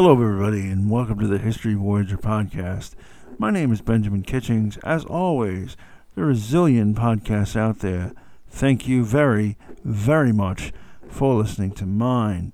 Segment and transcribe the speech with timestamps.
[0.00, 2.92] Hello, everybody, and welcome to the History Voyager podcast.
[3.36, 4.76] My name is Benjamin Kitchings.
[4.84, 5.76] As always,
[6.14, 8.12] there are a zillion podcasts out there.
[8.48, 10.72] Thank you very, very much
[11.08, 12.52] for listening to mine.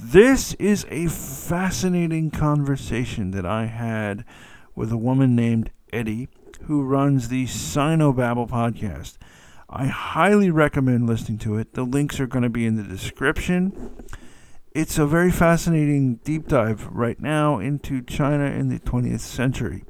[0.00, 4.24] This is a fascinating conversation that I had
[4.74, 6.28] with a woman named Edi
[6.62, 9.16] who runs the Sinobabble podcast.
[9.68, 11.74] I highly recommend listening to it.
[11.74, 13.92] The links are going to be in the description
[14.72, 19.84] it's a very fascinating deep dive right now into China in the 20th century.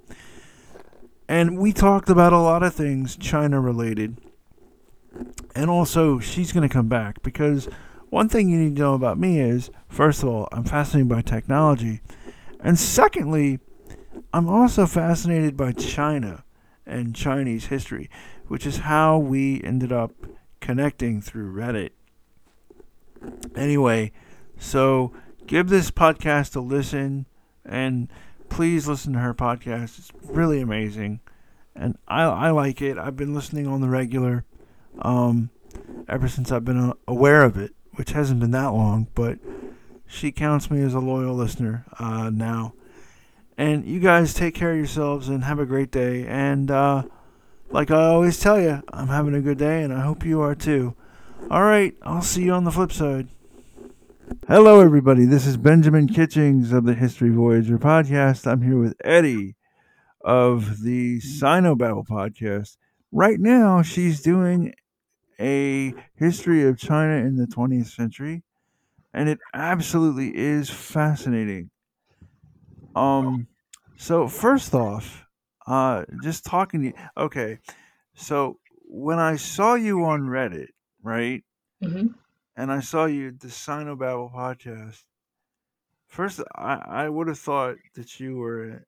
[1.28, 4.18] And we talked about a lot of things China related.
[5.54, 7.68] And also, she's going to come back because
[8.08, 11.20] one thing you need to know about me is first of all, I'm fascinated by
[11.20, 12.00] technology.
[12.58, 13.60] And secondly,
[14.32, 16.44] I'm also fascinated by China
[16.86, 18.08] and Chinese history,
[18.48, 20.12] which is how we ended up
[20.60, 21.90] connecting through Reddit.
[23.54, 24.12] Anyway,
[24.60, 25.12] so
[25.46, 27.26] give this podcast a listen
[27.64, 28.08] and
[28.48, 29.98] please listen to her podcast.
[29.98, 31.20] It's really amazing.
[31.74, 32.98] And I, I like it.
[32.98, 34.44] I've been listening on the regular
[35.00, 35.50] um,
[36.08, 39.38] ever since I've been uh, aware of it, which hasn't been that long, but
[40.06, 42.74] she counts me as a loyal listener uh, now.
[43.56, 46.26] And you guys take care of yourselves and have a great day.
[46.26, 47.04] And uh,
[47.70, 50.54] like I always tell you, I'm having a good day, and I hope you are
[50.54, 50.94] too.
[51.50, 53.28] All right, I'll see you on the flip side.
[54.30, 55.24] Hello, everybody.
[55.24, 58.46] This is Benjamin Kitchings of the History Voyager podcast.
[58.46, 59.56] I'm here with Edi
[60.20, 62.76] of the Sinobabble podcast.
[63.10, 64.72] Right now, she's doing
[65.40, 68.44] a history of China in the 20th century,
[69.12, 71.70] and it absolutely is fascinating.
[72.94, 73.48] Um,
[73.96, 75.26] so first off,
[75.66, 76.94] uh, just talking to you.
[77.16, 77.58] Okay,
[78.14, 80.68] so when I saw you on Reddit,
[81.02, 81.42] right?
[81.82, 82.19] Mm-hmm
[82.60, 85.04] and I saw you at the Sinobabble podcast.
[86.08, 88.84] First, I, I would have thought that you were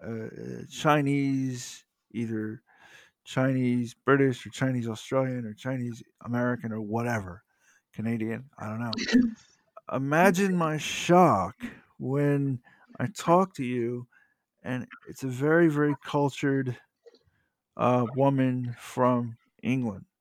[0.00, 2.62] a, a Chinese, either
[3.24, 7.42] Chinese British or Chinese Australian or Chinese American or whatever,
[7.92, 8.48] Canadian.
[8.60, 8.92] I don't know.
[9.92, 11.56] Imagine my shock
[11.98, 12.60] when
[13.00, 14.06] I talk to you,
[14.62, 16.76] and it's a very, very cultured
[17.76, 20.04] uh, woman from England.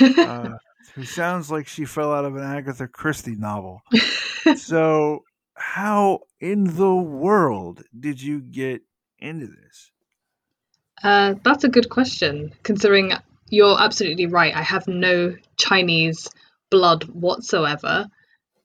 [0.00, 0.56] Uh,
[0.94, 3.82] who sounds like she fell out of an Agatha Christie novel.
[4.56, 5.24] so,
[5.54, 8.82] how in the world did you get
[9.18, 9.90] into this?
[11.02, 13.12] Uh, that's a good question, considering
[13.48, 14.54] you're absolutely right.
[14.54, 16.28] I have no Chinese
[16.70, 18.06] blood whatsoever.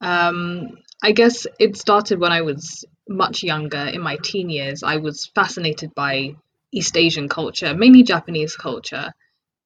[0.02, 4.84] Um, I guess it started when I was much younger, in my teen years.
[4.84, 6.36] I was fascinated by
[6.72, 9.14] East Asian culture, mainly Japanese culture.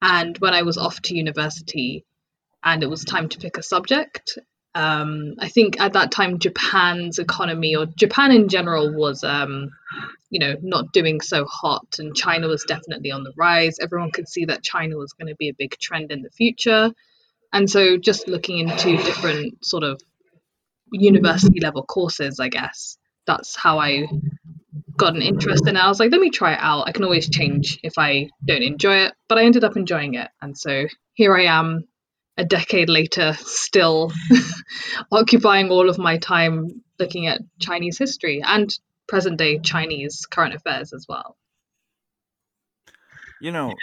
[0.01, 2.05] And when I was off to university,
[2.63, 4.37] and it was time to pick a subject.
[4.75, 9.71] Um, I think at that time Japan's economy or Japan in general was, um,
[10.29, 13.77] you know, not doing so hot, and China was definitely on the rise.
[13.81, 16.91] Everyone could see that China was going to be a big trend in the future,
[17.51, 19.99] and so just looking into different sort of
[20.91, 24.07] university level courses, I guess that's how I
[24.97, 25.79] got an interest in it.
[25.79, 26.87] I was like, let me try it out.
[26.87, 30.29] I can always change if I don't enjoy it, but I ended up enjoying it,
[30.43, 31.87] and so here I am
[32.39, 34.13] a decade later still
[35.11, 38.79] occupying all of my time looking at Chinese history and
[39.09, 41.35] present day Chinese current affairs as well.
[43.41, 43.73] You know,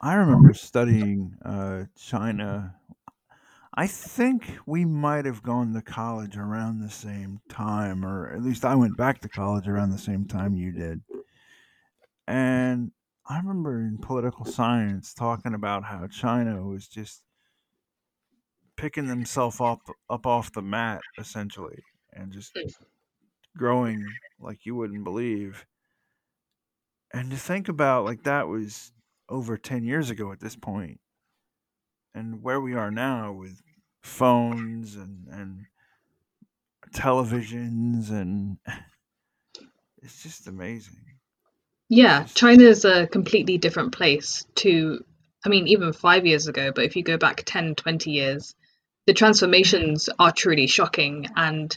[0.00, 2.74] I remember studying uh, China.
[3.74, 8.64] I think we might have gone to college around the same time, or at least
[8.64, 11.02] I went back to college around the same time you did.
[12.26, 12.92] And
[13.28, 17.22] I remember in political science talking about how China was just
[18.78, 22.68] picking themselves up up off the mat essentially and just hmm.
[23.56, 24.06] growing
[24.40, 25.66] like you wouldn't believe.
[27.12, 28.92] And to think about like that was
[29.28, 31.00] over 10 years ago at this point.
[32.14, 33.60] And where we are now with
[34.02, 35.66] phones and and
[36.94, 38.58] televisions and
[40.02, 40.94] it's just amazing.
[41.90, 45.04] Yeah, China is a completely different place to
[45.44, 48.54] I mean even 5 years ago, but if you go back 10, 20 years,
[49.08, 51.26] the transformations are truly shocking.
[51.34, 51.74] And,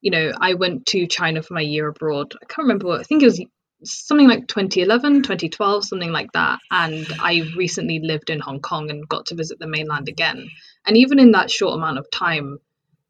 [0.00, 2.32] you know, I went to China for my year abroad.
[2.42, 3.44] I can't remember what, I think it was
[3.84, 6.58] something like 2011, 2012, something like that.
[6.70, 10.48] And I recently lived in Hong Kong and got to visit the mainland again.
[10.86, 12.60] And even in that short amount of time,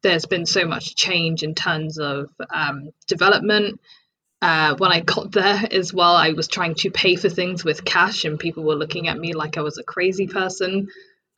[0.01, 3.79] there's been so much change in terms of um, development.
[4.41, 7.85] Uh, when I got there as well, I was trying to pay for things with
[7.85, 10.89] cash, and people were looking at me like I was a crazy person.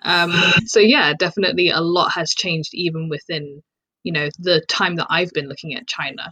[0.03, 0.31] Um,
[0.65, 3.61] so yeah, definitely a lot has changed even within
[4.03, 6.31] you know the time that I've been looking at China.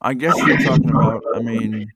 [0.00, 1.22] I guess you're talking about.
[1.34, 1.90] I mean,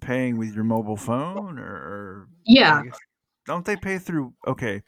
[0.00, 2.82] paying with your mobile phone, or, or Yeah.
[2.84, 2.98] Guess,
[3.46, 4.34] don't they pay through?
[4.46, 4.82] Okay,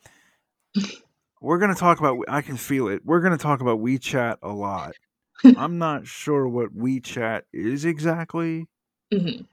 [1.41, 2.19] we're gonna talk about.
[2.29, 3.03] I can feel it.
[3.05, 4.95] We're gonna talk about WeChat a lot.
[5.57, 8.67] I'm not sure what WeChat is exactly.
[9.13, 9.47] Mhm.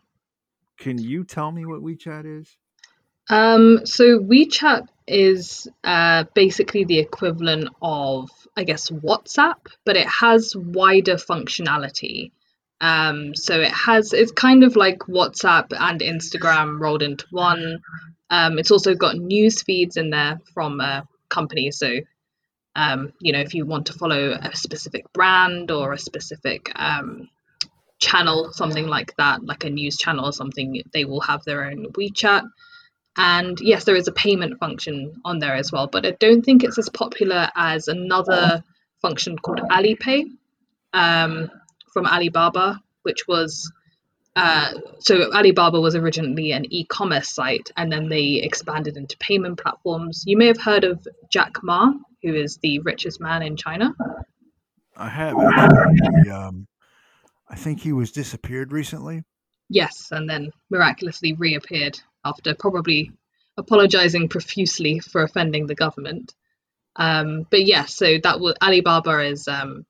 [0.78, 2.58] Can you tell me what WeChat is?
[3.30, 10.56] Um, so WeChat is uh, basically the equivalent of, I guess, WhatsApp, but it has
[10.56, 12.32] wider functionality.
[12.80, 17.80] Um, so it has, it's kind of like WhatsApp and Instagram rolled into one.
[18.30, 21.72] Um, it's also got news feeds in there from a company.
[21.72, 21.98] So,
[22.76, 27.30] um, you know, if you want to follow a specific brand or a specific um,
[28.00, 31.88] channel, something like that, like a news channel or something, they will have their own
[31.94, 32.44] WeChat.
[33.18, 36.64] And yes, there is a payment function on there as well, but I don't think
[36.64, 38.64] it's as popular as another
[39.02, 40.26] function called Alipay
[40.94, 41.50] um,
[41.94, 43.72] from Alibaba, which was
[44.38, 50.24] uh, so Alibaba was originally an e-commerce site, and then they expanded into payment platforms.
[50.28, 51.92] You may have heard of Jack Ma,
[52.22, 53.96] who is the richest man in China.
[54.96, 55.36] I have.
[56.24, 56.68] He, um,
[57.50, 59.24] I think he was disappeared recently.
[59.70, 63.12] Yes, and then miraculously reappeared after probably
[63.58, 66.34] apologizing profusely for offending the government.
[66.96, 69.86] Um, but yes, so that Alibaba is um,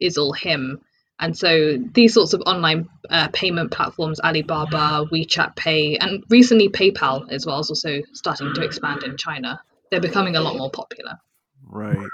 [0.00, 0.80] is all him,
[1.18, 7.30] and so these sorts of online uh, payment platforms, Alibaba, WeChat Pay, and recently PayPal
[7.30, 9.60] as well is also starting to expand in China.
[9.90, 11.18] They're becoming a lot more popular.
[11.62, 12.08] Right.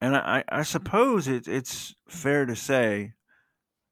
[0.00, 3.12] And I, I I suppose it, it's fair to say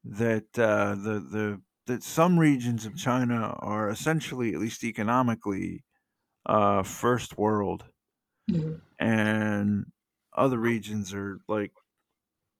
[0.03, 5.83] that uh, the the that some regions of China are essentially, at least economically,
[6.45, 7.85] uh, first world,
[8.49, 8.81] Mhm.
[8.99, 9.85] and
[10.33, 11.71] other regions are like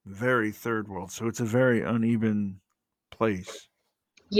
[0.05, 1.11] very third world.
[1.11, 2.61] So it's a very uneven
[3.11, 3.69] place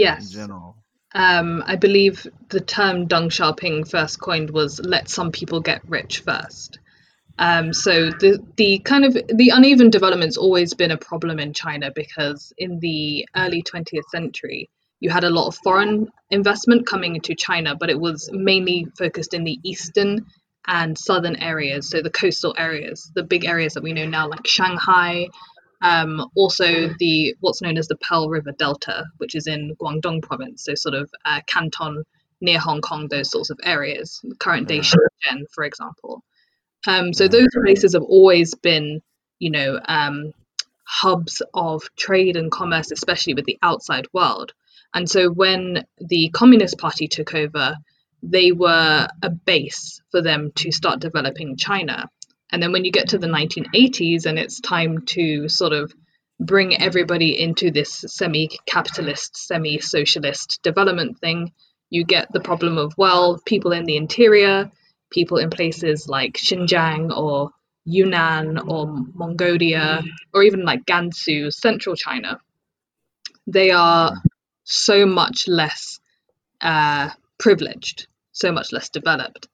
[0.00, 0.84] Yes, general.
[1.14, 6.20] um, I believe the term Deng Xiaoping first coined was "let some people get rich
[6.20, 6.78] first."
[7.38, 11.90] Um, so the the kind of the uneven development's always been a problem in China
[11.94, 14.70] because in the early 20th century
[15.00, 19.34] you had a lot of foreign investment coming into China, but it was mainly focused
[19.34, 20.24] in the eastern
[20.66, 24.46] and southern areas, so the coastal areas, the big areas that we know now, like
[24.46, 25.28] Shanghai.
[25.82, 30.64] Um, also, the what's known as the Pearl River Delta, which is in Guangdong province,
[30.64, 32.04] so sort of uh, Canton
[32.40, 34.22] near Hong Kong, those sorts of areas.
[34.38, 34.78] Current day.
[34.78, 36.24] Shenzhen, for example.
[36.86, 39.00] Um, so those places have always been,
[39.38, 40.32] you know, um,
[40.86, 44.52] hubs of trade and commerce, especially with the outside world.
[44.94, 47.76] And so when the Communist Party took over,
[48.22, 52.08] they were a base for them to start developing China.
[52.52, 55.92] And then when you get to the 1980s and it's time to sort of
[56.38, 61.52] bring everybody into this semi capitalist, semi socialist development thing,
[61.90, 64.70] you get the problem of, well, people in the interior,
[65.14, 67.50] people in places like Xinjiang or
[67.84, 70.02] Yunnan or Mongolia
[70.32, 72.40] or even like Gansu, central China,
[73.46, 74.12] they are
[74.64, 76.00] so much less
[76.60, 79.48] uh, privileged, so much less developed.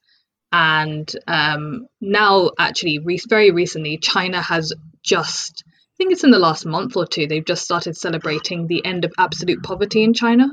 [0.53, 4.73] And um, now, actually, re- very recently, China has
[5.03, 8.85] just, I think it's in the last month or two, they've just started celebrating the
[8.85, 10.49] end of absolute poverty in China.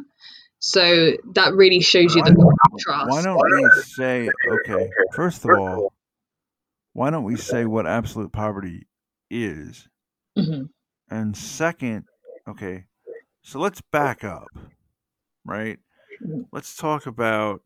[0.59, 3.09] So that really shows you the contrast.
[3.09, 4.89] Why don't we say okay?
[5.13, 5.93] First of all,
[6.93, 8.87] why don't we say what absolute poverty
[9.29, 9.87] is?
[10.37, 10.69] Mhm.
[11.09, 12.05] And second,
[12.47, 12.85] okay,
[13.43, 14.47] so let's back up,
[15.45, 15.79] right?
[16.21, 16.47] Mhm.
[16.51, 17.61] Let's talk about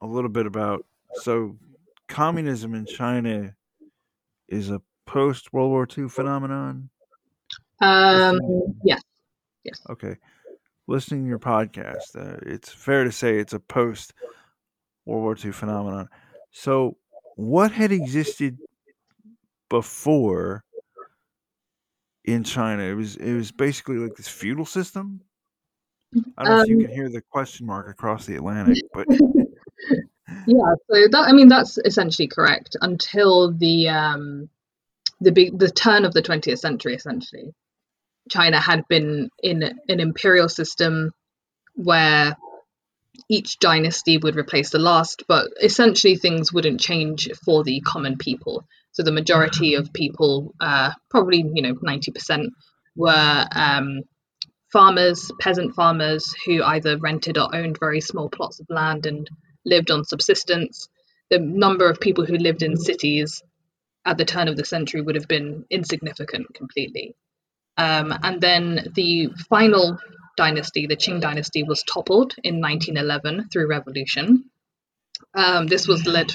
[0.00, 1.58] a little bit about so
[2.08, 3.56] communism in China
[4.48, 6.88] is a post World War II phenomenon.
[7.80, 8.38] Um,
[8.84, 9.02] yes,
[9.64, 9.80] yes.
[9.90, 10.16] Okay,
[10.86, 14.12] listening to your podcast, uh, it's fair to say it's a post
[15.04, 16.08] World War II phenomenon.
[16.50, 16.96] So,
[17.36, 18.58] what had existed
[19.68, 20.64] before
[22.24, 22.82] in China?
[22.82, 25.20] It was it was basically like this feudal system.
[26.36, 29.06] I don't know if you Um, can hear the question mark across the Atlantic, but
[30.46, 34.48] Yeah, so that I mean that's essentially correct until the um
[35.20, 37.54] the big the turn of the 20th century essentially.
[38.30, 41.12] China had been in an imperial system
[41.74, 42.36] where
[43.28, 48.64] each dynasty would replace the last, but essentially things wouldn't change for the common people.
[48.92, 52.48] So the majority of people, uh, probably you know 90%,
[52.96, 54.02] were um,
[54.72, 59.28] farmers, peasant farmers who either rented or owned very small plots of land and
[59.64, 60.88] lived on subsistence.
[61.30, 63.42] The number of people who lived in cities
[64.04, 67.14] at the turn of the century would have been insignificant completely.
[67.76, 69.98] Um, and then the final
[70.36, 74.44] dynasty, the Qing dynasty, was toppled in 1911 through revolution.
[75.34, 76.32] Um, this was led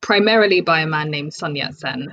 [0.00, 2.08] primarily by a man named Sun Yat sen,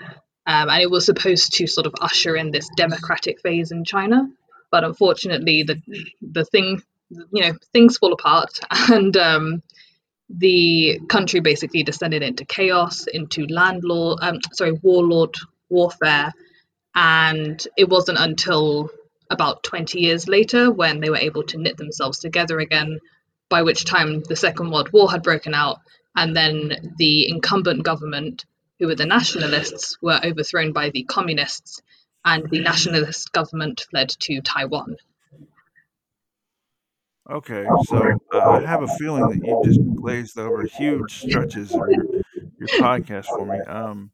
[0.46, 4.28] um, and it was supposed to sort of usher in this democratic phase in China.
[4.72, 5.82] But unfortunately, the
[6.22, 9.62] the thing, you know, things fall apart, and um,
[10.30, 15.36] the country basically descended into chaos, into landlord, um, sorry, warlord
[15.70, 16.34] warfare,
[16.96, 18.90] and it wasn't until
[19.30, 23.00] about 20 years later when they were able to knit themselves together again,
[23.50, 25.80] by which time the Second World War had broken out,
[26.16, 28.46] and then the incumbent government,
[28.80, 31.82] who were the nationalists, were overthrown by the communists,
[32.26, 34.98] and the nationalist government fled to Taiwan.
[37.30, 41.80] Okay, so uh, I have a feeling that you just glazed over huge stretches of
[41.90, 42.06] your,
[42.60, 43.60] your podcast for me.
[43.60, 44.12] Um,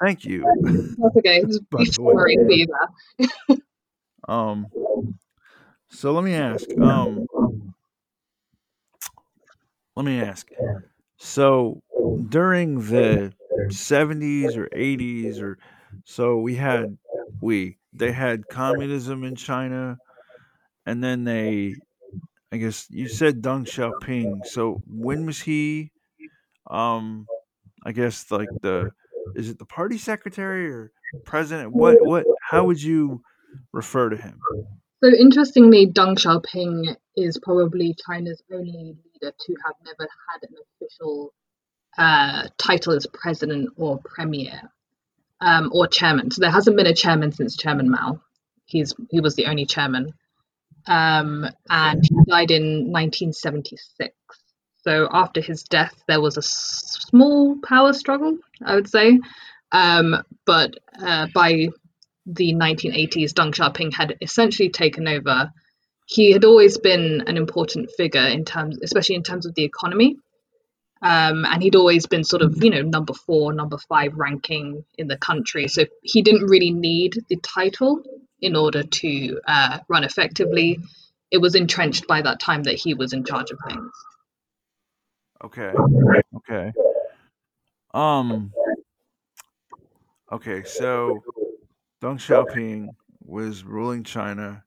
[0.00, 0.44] thank you.
[0.98, 1.42] That's okay.
[1.42, 1.62] Just
[1.96, 2.28] for
[4.28, 4.66] um,
[5.90, 6.66] so let me ask.
[6.80, 7.26] Um,
[9.96, 10.48] let me ask.
[11.18, 11.82] So
[12.28, 13.32] during the
[13.70, 15.58] seventies or eighties, or
[16.04, 16.96] so we had
[17.40, 19.98] we they had communism in China,
[20.86, 21.74] and then they
[22.52, 24.46] I guess you said Deng Xiaoping.
[24.46, 25.90] So when was he?
[26.70, 27.26] Um,
[27.84, 28.92] I guess like the
[29.34, 30.92] is it the party secretary or
[31.24, 31.72] president?
[31.72, 32.24] What what?
[32.50, 33.22] How would you
[33.72, 34.38] refer to him?
[35.02, 41.34] So interestingly, Deng Xiaoping is probably China's only leader to have never had an official
[41.98, 44.70] uh, title as president or premier
[45.40, 46.30] um, or chairman.
[46.30, 48.20] So there hasn't been a chairman since Chairman Mao.
[48.64, 50.14] He's he was the only chairman
[50.86, 54.14] um, and he died in 1976.
[54.82, 59.20] So after his death, there was a small power struggle, I would say.
[59.70, 61.68] Um, but uh, by
[62.26, 65.52] the 1980s, Deng Xiaoping had essentially taken over.
[66.06, 70.16] He had always been an important figure in terms, especially in terms of the economy.
[71.00, 75.08] Um, and he'd always been sort of, you know, number four, number five ranking in
[75.08, 75.66] the country.
[75.66, 78.02] So he didn't really need the title
[78.40, 80.78] in order to uh, run effectively.
[81.30, 83.90] It was entrenched by that time that he was in charge of things.
[85.44, 85.72] Okay.
[86.36, 86.72] Okay.
[87.94, 88.52] Um.
[90.30, 91.22] Okay, so
[92.00, 92.94] Deng Xiaoping
[93.24, 94.64] was ruling China.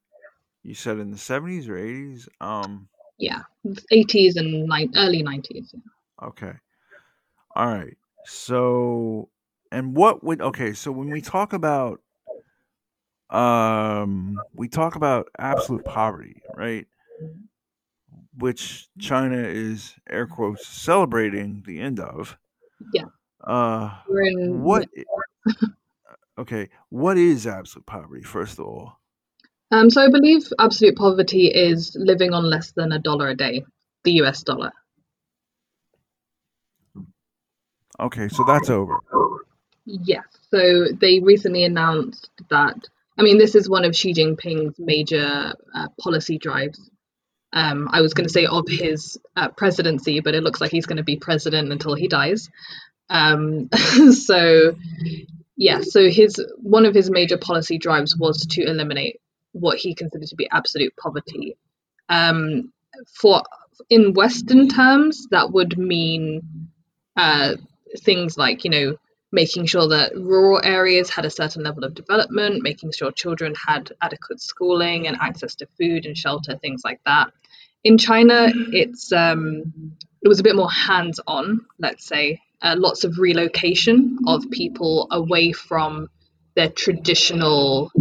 [0.64, 2.30] You said in the seventies or eighties.
[2.40, 2.88] Um.
[3.18, 3.42] Yeah,
[3.92, 5.74] eighties and ni- early nineties.
[5.74, 6.28] Yeah.
[6.28, 6.54] Okay.
[7.56, 7.98] All right.
[8.26, 9.30] So,
[9.72, 10.74] and what would okay?
[10.74, 12.02] So when we talk about
[13.30, 16.88] um, we talk about absolute poverty, right?
[18.38, 22.38] Which China is air quotes celebrating the end of.
[22.94, 23.06] Yeah.
[23.42, 24.88] Uh, what?
[26.38, 28.24] okay, what is absolute poverty?
[28.24, 29.00] First of all.
[29.72, 33.64] Um, so I believe absolute poverty is living on less than a dollar a day,
[34.04, 34.44] the U.S.
[34.44, 34.72] dollar.
[38.00, 39.00] Okay, so that's over.
[39.86, 40.26] Yes.
[40.52, 42.88] So they recently announced that
[43.18, 46.90] I mean, this is one of Xi Jinping's major uh, policy drives.
[47.56, 50.86] Um, I was going to say of his uh, presidency, but it looks like he's
[50.86, 52.50] going to be president until he dies.
[53.10, 53.70] Um,
[54.12, 54.76] so,
[55.56, 59.22] yeah, so his one of his major policy drives was to eliminate
[59.54, 61.56] what he considered to be absolute poverty.
[62.10, 62.74] Um,
[63.14, 63.42] for
[63.90, 66.70] in Western terms, that would mean
[67.16, 67.56] uh,
[68.00, 68.98] things like you know
[69.32, 73.92] making sure that rural areas had a certain level of development, making sure children had
[74.02, 77.32] adequate schooling and access to food and shelter, things like that.
[77.86, 82.42] In China, it's um, it was a bit more hands-on, let's say.
[82.60, 86.10] Uh, lots of relocation of people away from
[86.56, 87.92] their traditional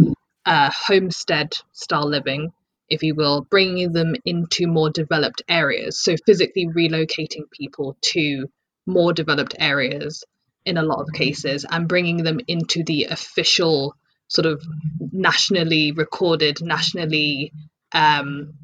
[0.43, 2.51] uh, homestead style living,
[2.89, 5.99] if you will, bringing them into more developed areas.
[5.99, 8.49] So physically relocating people to
[8.87, 10.23] more developed areas
[10.65, 13.95] in a lot of cases and bringing them into the official
[14.29, 14.63] sort of
[15.11, 17.53] nationally recorded, nationally
[17.91, 18.55] um,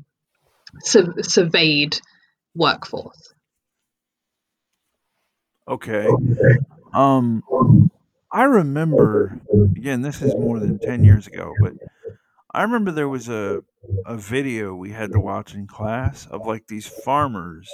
[0.80, 2.00] su- surveyed
[2.56, 3.34] workforce.
[5.68, 6.08] Okay.
[6.94, 7.44] Um,
[8.32, 9.40] I remember
[9.76, 10.02] again.
[10.02, 11.74] This is more than ten years ago, but
[12.54, 13.62] I remember there was a
[14.06, 17.70] a video we had to watch in class of like these farmers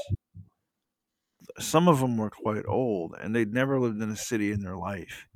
[1.59, 4.77] some of them were quite old and they'd never lived in a city in their
[4.77, 5.27] life.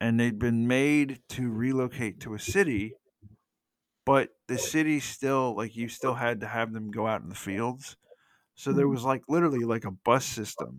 [0.00, 2.94] And they'd been made to relocate to a city,
[4.04, 7.34] but the city still, like, you still had to have them go out in the
[7.34, 7.96] fields.
[8.54, 8.94] So there mm-hmm.
[8.94, 10.78] was like literally like a bus system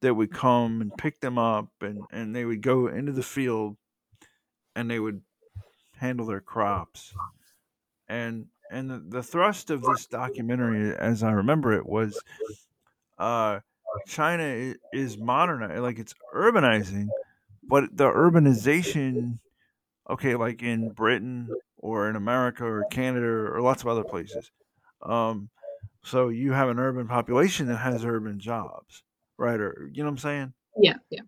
[0.00, 3.76] that would come and pick them up and, and they would go into the field
[4.74, 5.22] and they would
[5.96, 7.14] handle their crops.
[8.08, 12.20] And and the, the thrust of this documentary, as I remember it, was
[13.18, 13.60] uh,
[14.06, 17.08] China is modernizing, like it's urbanizing,
[17.62, 19.38] but the urbanization,
[20.08, 21.48] okay, like in Britain
[21.80, 24.52] or in America or Canada or lots of other places.
[25.02, 25.50] Um,
[26.04, 29.02] so you have an urban population that has urban jobs,
[29.38, 29.60] right?
[29.60, 30.54] Or you know what I'm saying?
[30.78, 31.22] Yeah, yeah.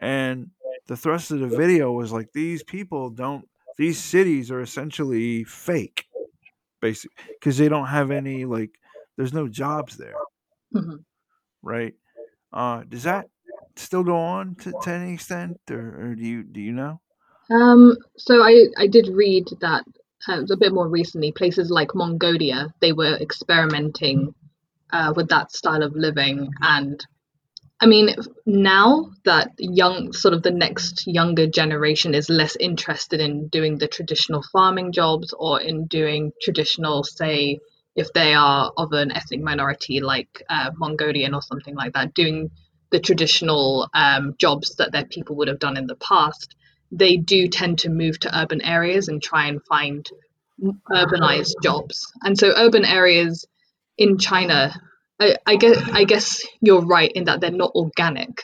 [0.00, 0.50] And
[0.86, 6.06] the thrust of the video was like these people don't these cities are essentially fake
[6.80, 8.70] basically because they don't have any like
[9.16, 10.14] there's no jobs there
[10.72, 10.96] hmm
[11.62, 11.94] right
[12.52, 13.28] uh does that
[13.76, 17.00] still go on to, to any extent or, or do you do you know
[17.50, 19.84] Um, so I I did read that
[20.28, 21.32] uh, a bit more recently.
[21.32, 24.34] Places like Mongolia, they were experimenting
[24.92, 27.04] uh, with that style of living, and
[27.80, 28.14] I mean,
[28.46, 33.88] now that young, sort of the next younger generation is less interested in doing the
[33.88, 37.58] traditional farming jobs or in doing traditional, say,
[37.96, 42.50] if they are of an ethnic minority like uh, Mongolian or something like that, doing
[42.90, 46.54] the traditional um, jobs that their people would have done in the past,
[46.96, 50.08] they do tend to move to urban areas and try and find
[50.90, 52.12] urbanized jobs.
[52.22, 53.46] And so, urban areas
[53.98, 54.80] in China
[55.20, 58.42] I, I guess I guess you're right in that they're not organic.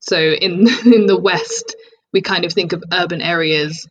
[0.00, 1.76] So in in the West,
[2.12, 3.88] we kind of think of urban areas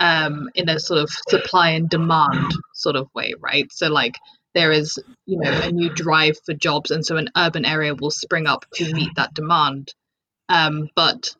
[0.00, 3.70] um, in a sort of supply and demand sort of way, right?
[3.72, 4.16] So like
[4.54, 8.10] there is you know a new drive for jobs, and so an urban area will
[8.10, 9.92] spring up to meet that demand.
[10.48, 11.34] Um, but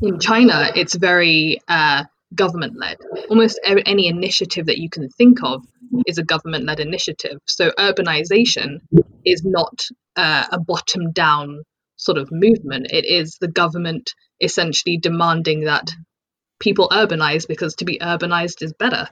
[0.00, 2.98] in China, it's very uh, government led.
[3.30, 5.64] Almost any initiative that you can think of
[6.06, 7.38] is a government led initiative.
[7.46, 8.80] So urbanization
[9.24, 9.86] is not
[10.16, 11.62] uh, a bottom down
[11.96, 12.88] sort of movement.
[12.92, 15.90] It is the government essentially demanding that
[16.60, 19.08] people urbanize because to be urbanized is better.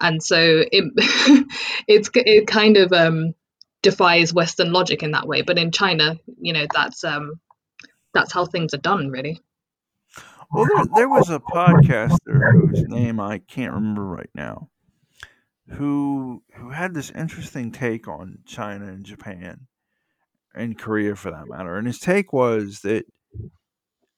[0.00, 0.84] And so it
[1.88, 3.34] it's it kind of um,
[3.82, 5.42] defies Western logic in that way.
[5.42, 7.40] But in China, you know, that's um,
[8.14, 9.40] that's how things are done, really.
[10.52, 14.68] Well there, there was a podcaster whose name i can't remember right now
[15.70, 19.66] who who had this interesting take on china and japan
[20.54, 23.04] and korea for that matter and his take was that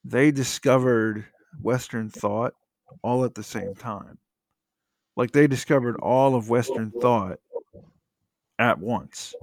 [0.05, 1.27] they discovered
[1.61, 2.55] western thought
[3.03, 4.19] all at the same time.
[5.17, 7.39] Like they discovered all of western thought
[8.59, 9.35] at once.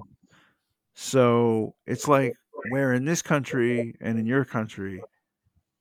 [0.94, 2.34] So it's like
[2.70, 5.02] where in this country and in your country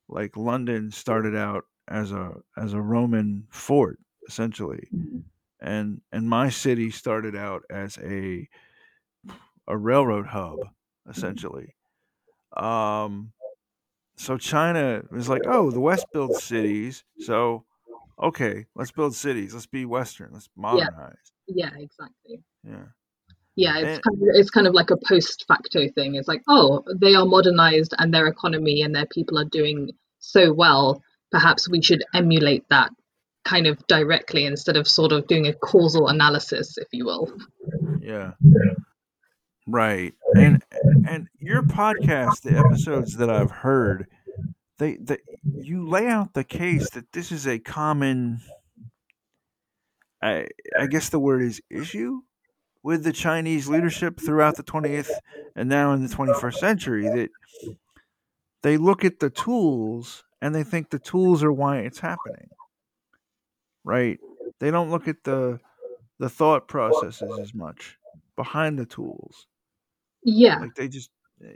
[0.08, 4.92] like london started out as a as a roman fort essentially
[5.62, 8.50] and and my city started out as a
[9.68, 10.68] a railroad hub
[11.08, 11.76] essentially.
[12.58, 13.34] Um
[14.18, 17.66] so china is like oh the west builds cities so
[18.22, 21.34] okay let's build cities let's be western let's Yeah, modernize.
[21.48, 22.44] Yeah, exactly.
[22.64, 22.88] yeah
[23.56, 26.16] Yeah, it's and kind of it's kind of like a post facto thing.
[26.16, 30.52] It's like, oh, they are modernized and their economy and their people are doing so
[30.52, 31.02] well.
[31.32, 32.92] Perhaps we should emulate that
[33.46, 37.32] kind of directly instead of sort of doing a causal analysis, if you will.
[38.02, 38.32] yeah
[39.68, 40.64] right and
[41.08, 44.08] and your podcast the episodes that i've heard
[44.78, 45.18] they, they
[45.54, 48.40] you lay out the case that this is a common
[50.22, 50.48] I,
[50.80, 52.22] I guess the word is issue
[52.86, 55.10] with the Chinese leadership throughout the 20th
[55.56, 57.30] and now in the 21st century that
[58.62, 62.48] they look at the tools and they think the tools are why it's happening,
[63.84, 64.20] right?
[64.60, 65.60] They don't look at the
[66.20, 67.98] the thought processes as much
[68.36, 69.48] behind the tools.
[70.24, 71.10] Yeah, Like they just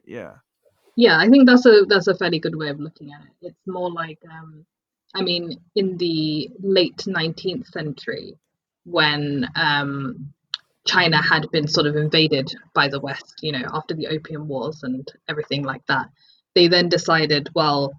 [0.05, 0.33] yeah.
[0.95, 3.49] yeah, I think that's a that's a fairly good way of looking at it.
[3.49, 4.65] It's more like, um,
[5.13, 8.35] I mean, in the late 19th century,
[8.83, 10.33] when um,
[10.89, 14.81] China had been sort of invaded by the West, you know, after the Opium Wars
[14.83, 16.07] and everything like that,
[16.55, 17.93] they then decided, well,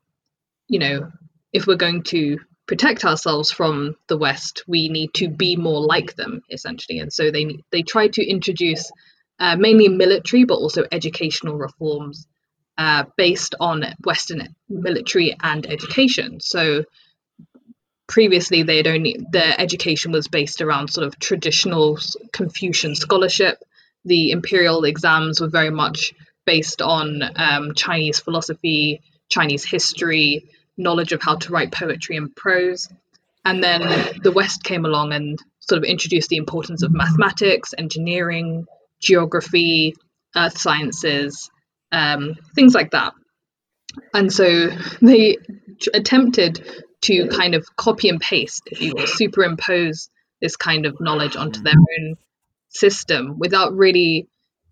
[0.67, 1.13] you know,
[1.53, 6.17] if we're going to protect ourselves from the West, we need to be more like
[6.17, 6.99] them, essentially.
[6.99, 8.91] And so they they tried to introduce
[9.39, 12.27] uh, mainly military, but also educational reforms
[12.77, 16.41] uh, based on Western military and education.
[16.41, 16.85] So
[18.11, 21.99] previously, they'd only their education was based around sort of traditional
[22.33, 23.63] Confucian scholarship.
[24.05, 26.13] The imperial exams were very much
[26.45, 32.89] based on um, Chinese philosophy, Chinese history, knowledge of how to write poetry and prose.
[33.45, 33.83] And then
[34.23, 38.67] the West came along and sort of introduced the importance of mathematics, engineering,
[39.01, 39.95] geography,
[40.37, 41.49] earth sciences,
[41.93, 43.13] um, things like that.
[44.13, 44.71] And so
[45.01, 45.39] they
[45.95, 50.11] attempted to kind of copy and paste, if you will, superimpose
[50.41, 52.17] this kind of knowledge onto their own
[52.69, 54.29] system without really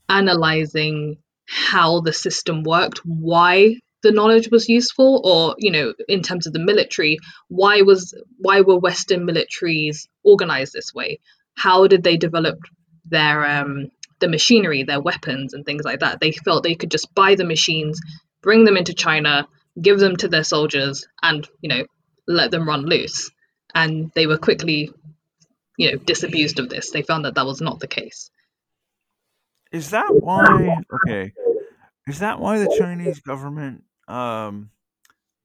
[0.09, 6.47] analyzing how the system worked, why the knowledge was useful, or you know, in terms
[6.47, 11.19] of the military, why was why were Western militaries organized this way?
[11.55, 12.59] How did they develop
[13.07, 16.21] their um, the machinery, their weapons, and things like that?
[16.21, 18.01] They felt they could just buy the machines,
[18.43, 19.49] bring them into China,
[19.81, 21.85] give them to their soldiers, and you know,
[22.29, 23.31] let them run loose.
[23.75, 24.93] And they were quickly,
[25.79, 26.91] you know, disabused of this.
[26.93, 28.31] They found that that was not the case.
[29.73, 30.77] Is that why?
[30.93, 31.35] Okay,
[32.07, 34.73] is that why the Chinese government um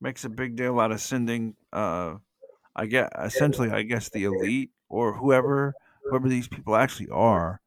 [0.02, 2.18] makes a big deal out of sending uh
[2.76, 5.78] I get essentially I guess the elite or whoever
[6.10, 7.62] whoever these people actually are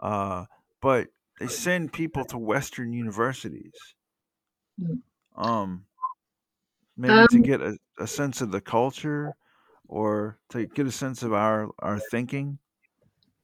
[0.00, 0.46] uh
[0.82, 1.08] but
[1.40, 3.94] they send people to western universities
[4.78, 5.02] Mm.
[5.34, 5.86] um
[6.96, 9.34] maybe to Um, get a, a sense of the culture
[9.88, 12.58] or to get a sense of our our thinking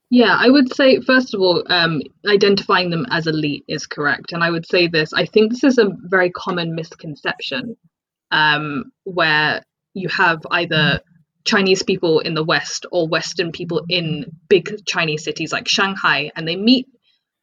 [0.09, 4.33] Yeah, I would say, first of all, um, identifying them as elite is correct.
[4.33, 7.77] And I would say this I think this is a very common misconception
[8.31, 9.62] um, where
[9.95, 11.01] you have either
[11.45, 16.47] Chinese people in the West or Western people in big Chinese cities like Shanghai, and
[16.47, 16.87] they meet,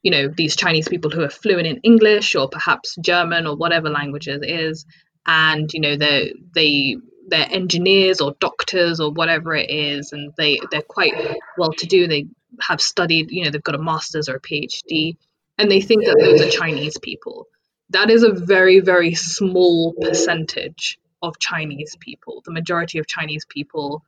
[0.02, 3.90] you know, these Chinese people who are fluent in English or perhaps German or whatever
[3.90, 4.86] languages is,
[5.26, 10.60] and you know they they they're engineers or doctors or whatever it is, and they
[10.72, 11.14] they're quite
[11.58, 12.08] well to do.
[12.08, 12.28] They
[12.62, 15.18] have studied, you know, they've got a master's or a PhD,
[15.58, 17.48] and they think that those are Chinese people.
[17.90, 22.42] That is a very very small percentage of Chinese people.
[22.46, 24.04] The majority of Chinese people,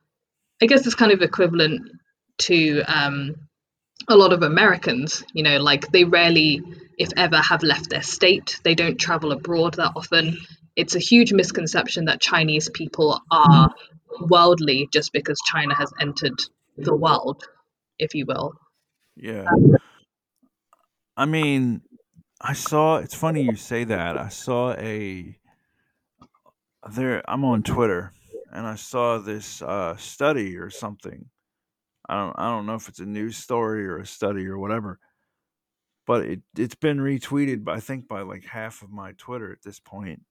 [0.62, 1.90] I guess, is kind of equivalent
[2.38, 3.34] to um,
[4.08, 5.24] a lot of Americans.
[5.32, 6.62] You know, like they rarely,
[6.98, 8.60] if ever, have left their state.
[8.62, 10.38] They don't travel abroad that often.
[10.76, 13.74] It's a huge misconception that Chinese people are
[14.28, 16.38] worldly just because China has entered
[16.76, 17.42] the world,
[17.98, 18.52] if you will.
[19.16, 19.46] yeah.
[21.16, 21.80] I mean
[22.40, 24.18] i saw it's funny you say that.
[24.18, 25.38] I saw a
[26.92, 28.12] there i'm on twitter
[28.52, 31.30] and i saw this uh study or something.
[32.08, 34.98] I don't i don't know if it's a news story or a study or whatever
[36.06, 39.62] but it it's been retweeted by i think by like half of my twitter at
[39.64, 40.22] this point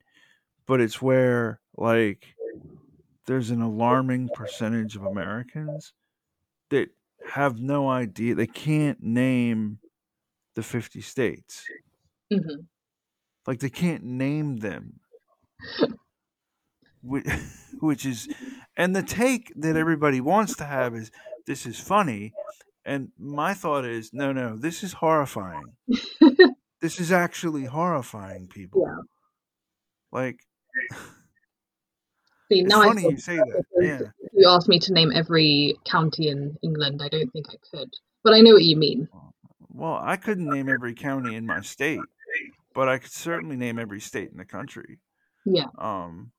[0.67, 2.25] but it's where like
[3.27, 5.93] there's an alarming percentage of americans
[6.69, 6.89] that
[7.27, 9.79] have no idea they can't name
[10.55, 11.65] the 50 states.
[12.31, 12.61] Hmm
[13.45, 14.99] like they can't name them.
[17.01, 17.25] Which,
[17.79, 18.27] which is
[18.75, 21.11] and the take that everybody wants to have is
[21.47, 22.33] this is funny
[22.83, 25.73] and my thought is no no this is horrifying.
[26.81, 28.83] This is actually horrifying people.
[28.85, 29.01] Yeah.
[30.11, 30.41] like
[32.51, 34.93] See, it's now I funny feel you say that yeah if you asked me to
[34.93, 37.89] name every county in England, I don't think I could.
[38.23, 39.07] But I know what you mean.
[39.69, 41.99] well i couldn't name every county in my state
[42.73, 44.99] but i could certainly name every state in the country
[45.45, 46.31] Yeah, um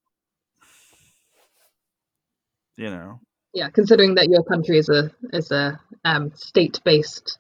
[2.77, 3.21] you know
[3.57, 3.71] yeah.
[3.71, 7.39] Considering that your country is a is a um, state-based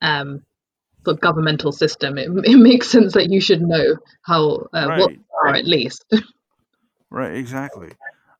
[0.00, 0.46] um,
[1.04, 5.10] sort of governmental system, it, it makes sense that you should know how uh, what
[5.10, 6.04] right they are at least.
[7.10, 7.90] right exactly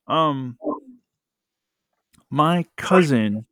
[0.06, 0.56] um
[2.30, 3.44] my cousin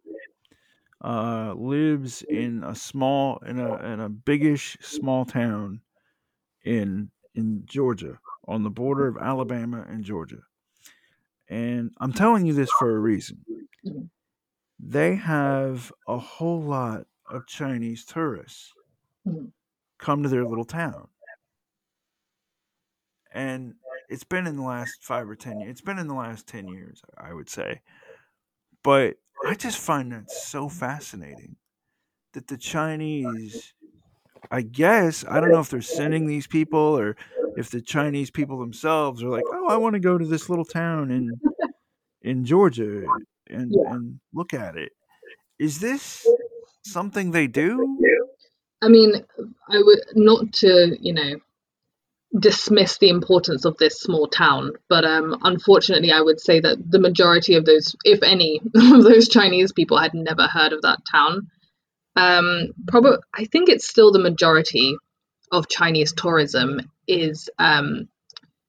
[1.05, 5.81] uh lives in a small in a in a biggish small town
[6.64, 10.42] in in Georgia on the border of Alabama and Georgia.
[11.49, 13.44] And I'm telling you this for a reason.
[13.87, 14.09] Mhm.
[14.79, 18.73] They have a whole lot of Chinese tourists
[19.26, 19.52] Mhm.
[19.98, 21.09] come to their little town.
[23.33, 23.74] And
[24.09, 25.70] it's been in the last 5 or 10 years.
[25.72, 27.80] It's been in the last 10 years, I would say.
[28.83, 31.56] But I just find that so fascinating
[32.35, 33.74] that the Chinese
[34.52, 37.16] I guess I don't know if they're sending these people or
[37.56, 40.64] if the Chinese people themselves are like, "Oh, I want to go to this little
[40.64, 41.40] town in
[42.22, 43.06] in Georgia
[43.48, 43.94] and Yeah.
[43.94, 44.92] and look at it."
[45.59, 46.26] Is this
[46.85, 47.98] something they do?
[48.83, 49.12] I mean,
[49.69, 51.40] I would not to you know
[52.38, 57.01] dismiss the importance of this small town, but um, unfortunately, I would say that the
[57.01, 61.49] majority of those, if any, of those Chinese people had never heard of that town.
[62.16, 64.97] Um, probably, I think it's still the majority
[65.53, 68.09] of Chinese tourism is um,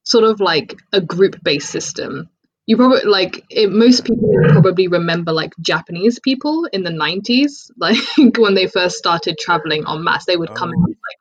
[0.04, 2.30] sort of like a group-based system.
[2.72, 7.98] You probably like it, most people probably remember like Japanese people in the 90s, like
[8.38, 11.20] when they first started traveling en masse, they would come in Oh, like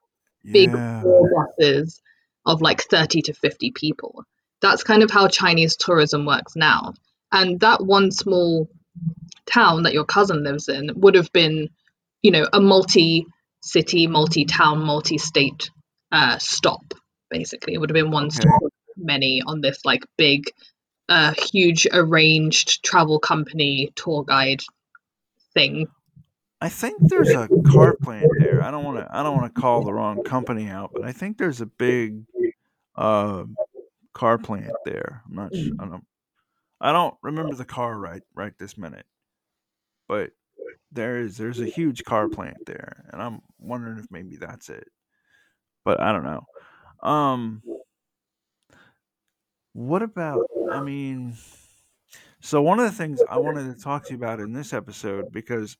[0.52, 0.84] big yeah.
[1.02, 2.02] buses
[2.46, 4.24] of like 30 to 50 people.
[4.62, 6.94] That's kind of how Chinese tourism works now.
[7.32, 8.68] And that one small
[9.46, 11.68] town that your cousin lives in would have been,
[12.22, 13.26] you know, a multi
[13.62, 15.70] city, multi town, multi state
[16.12, 16.94] uh, stop,
[17.30, 17.74] basically.
[17.74, 18.48] It would have been one Okay.
[18.48, 18.62] stop
[18.96, 20.44] many on this like big,
[21.10, 24.62] uh, huge arranged travel company tour guide
[25.52, 25.88] thing.
[26.60, 28.62] I think there's a car plant there.
[28.62, 29.08] I don't want to.
[29.10, 32.22] I don't want to call the wrong company out, but I think there's a big
[32.94, 33.44] uh,
[34.12, 35.22] car plant there.
[35.26, 35.54] I'm not.
[35.54, 36.04] Sure, I don't.
[36.80, 39.06] I don't remember the car right right this minute,
[40.06, 40.30] but
[40.92, 44.86] there is there's a huge car plant there, and I'm wondering if maybe that's it.
[45.84, 46.46] But I don't know.
[47.08, 47.62] Um,
[49.72, 50.46] what about?
[50.68, 51.34] I mean,
[52.40, 55.30] so one of the things I wanted to talk to you about in this episode
[55.30, 55.76] because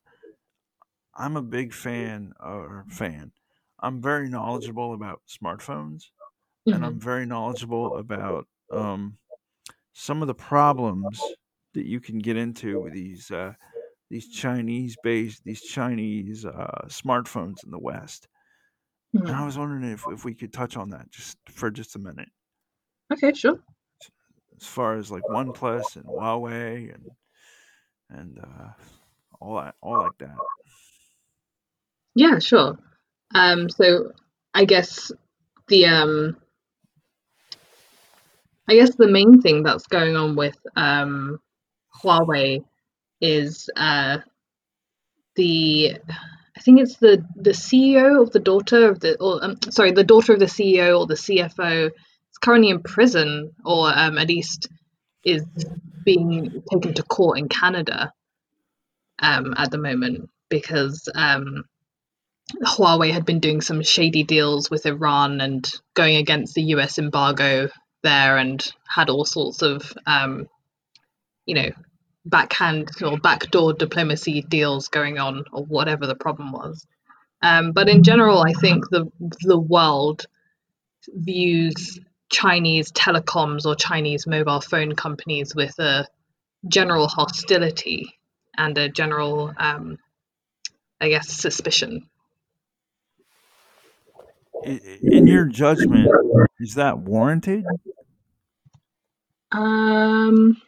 [1.14, 3.32] I'm a big fan or fan.
[3.78, 6.10] I'm very knowledgeable about smartphones
[6.70, 6.86] and Mhm.
[6.86, 9.18] I'm very knowledgeable about um,
[9.92, 11.36] some of the problems
[11.74, 13.54] that you can get into with these uh,
[14.10, 18.28] these Chinese based these Chinese uh, smartphones in the West.
[19.26, 19.46] And I Mhm.
[19.46, 22.30] was wondering if, if we could touch on that just for just a minute,
[23.12, 23.62] Okay, sure.
[24.60, 27.10] As far as like OnePlus and Huawei and
[28.10, 28.68] and uh,
[29.40, 30.36] all that all like that.
[32.14, 32.78] Yeah, sure.
[33.34, 34.12] Um, so
[34.52, 35.12] I guess
[35.68, 36.36] the um,
[38.68, 41.40] I guess the main thing that's going on with um,
[42.02, 42.64] Huawei
[43.20, 44.18] is uh,
[45.36, 45.98] the
[46.56, 50.04] I think it's the the CEO of the daughter of the or um, sorry the
[50.04, 51.90] daughter of the CEO or the CFO
[52.40, 54.68] currently in prison or um, at least
[55.24, 55.44] is
[56.04, 58.12] being taken to court in Canada
[59.18, 61.64] um, at the moment because um,
[62.62, 67.68] Huawei had been doing some shady deals with Iran and going against the US embargo
[68.02, 70.48] there and had all sorts of, um,
[71.46, 71.70] you know,
[72.24, 76.86] backhand or backdoor diplomacy deals going on or whatever the problem was.
[77.42, 80.26] Um, but in general, I think the the world
[81.08, 81.98] views
[82.30, 86.06] Chinese telecoms or Chinese mobile phone companies with a
[86.66, 88.18] general hostility
[88.56, 89.98] and a general, um,
[91.00, 92.08] I guess, suspicion.
[94.64, 96.10] In your judgment,
[96.58, 97.64] is that warranted?
[99.50, 100.60] Um,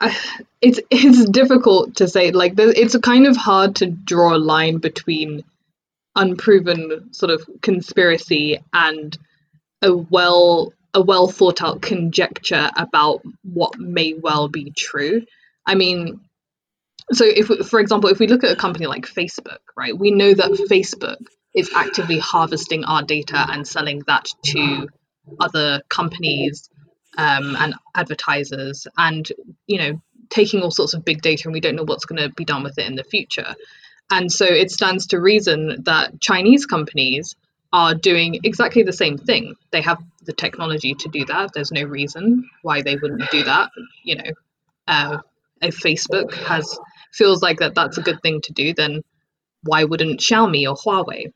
[0.00, 0.16] I,
[0.60, 2.30] it's it's difficult to say.
[2.30, 5.44] Like, it's kind of hard to draw a line between
[6.16, 9.16] unproven sort of conspiracy and
[9.82, 15.22] a well a well thought out conjecture about what may well be true.
[15.66, 16.20] I mean,
[17.12, 20.32] so if for example, if we look at a company like Facebook, right, we know
[20.32, 24.88] that Facebook is actively harvesting our data and selling that to
[25.40, 26.68] other companies
[27.16, 29.28] um, and advertisers, and
[29.66, 32.34] you know, taking all sorts of big data, and we don't know what's going to
[32.34, 33.54] be done with it in the future.
[34.10, 37.34] And so it stands to reason that Chinese companies
[37.72, 39.54] are doing exactly the same thing.
[39.72, 41.50] They have the technology to do that.
[41.52, 43.70] There's no reason why they wouldn't do that.
[44.04, 44.30] You know,
[44.86, 45.18] uh,
[45.60, 46.78] if Facebook has
[47.12, 49.02] feels like that that's a good thing to do, then
[49.62, 51.32] why wouldn't Xiaomi or Huawei?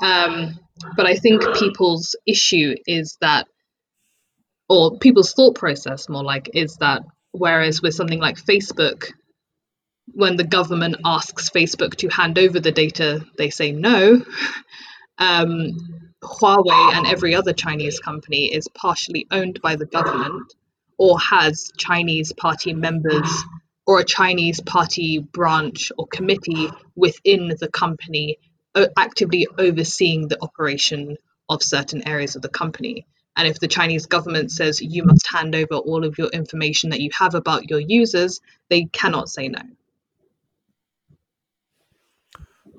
[0.00, 0.58] Um,
[0.96, 3.46] but I think people's issue is that,
[4.68, 9.12] or people's thought process more like, is that whereas with something like Facebook,
[10.14, 14.24] when the government asks Facebook to hand over the data, they say no.
[15.18, 15.72] Um,
[16.22, 20.54] Huawei and every other Chinese company is partially owned by the government
[20.98, 23.30] or has Chinese party members
[23.86, 28.38] or a Chinese party branch or committee within the company
[28.96, 31.16] actively overseeing the operation
[31.48, 33.06] of certain areas of the company.
[33.36, 37.00] And if the Chinese government says you must hand over all of your information that
[37.00, 39.60] you have about your users, they cannot say no.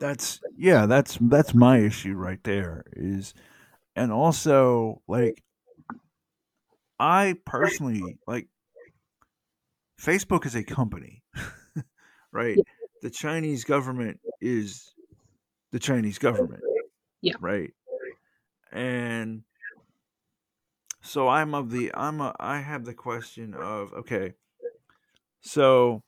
[0.02, 3.36] That's yeah, that's that's my issue right there is
[3.96, 5.44] and also like
[7.00, 8.48] I personally like
[10.02, 11.22] Facebook is a company,
[12.32, 12.58] right?
[13.04, 14.92] The Chinese government is
[15.72, 16.64] the Chinese government.
[17.22, 17.34] Yeah.
[17.40, 17.72] Right.
[18.72, 19.44] And
[21.04, 24.34] so I'm of the I'm a I have the question of okay.
[25.42, 26.02] So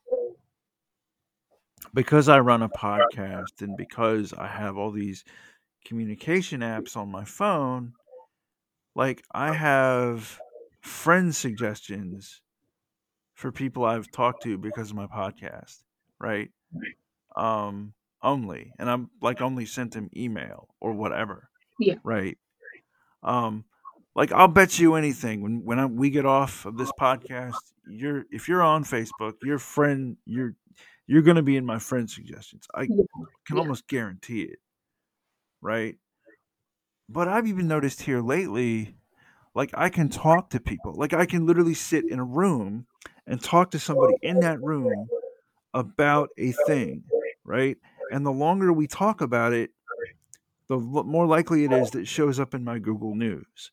[1.94, 5.24] because I run a podcast and because I have all these
[5.86, 7.94] communication apps on my phone,
[8.96, 10.40] like I have
[10.82, 12.42] friend suggestions
[13.34, 15.80] for people I've talked to because of my podcast,
[16.20, 16.50] right?
[17.36, 21.96] Um, only, and I'm like only sent them email or whatever, Yeah.
[22.04, 22.38] right?
[23.22, 23.66] Um,
[24.16, 27.56] like I'll bet you anything when when I, we get off of this podcast,
[27.88, 30.56] you're if you're on Facebook, your friend, you're
[31.08, 32.68] you're going to be in my friend suggestions.
[32.74, 33.04] I Yeah.
[33.46, 33.62] can Yeah.
[33.62, 34.60] almost guarantee it,
[35.62, 35.98] right?
[37.10, 38.96] But I've even noticed here lately,
[39.54, 42.88] like I can talk to people, like I can literally sit in a room
[43.28, 45.08] and talk to somebody in that room
[45.74, 47.04] about a thing,
[47.44, 47.78] right?
[48.12, 49.72] And the longer we talk about it,
[50.68, 53.72] the more likely it is that it shows up in my Google News,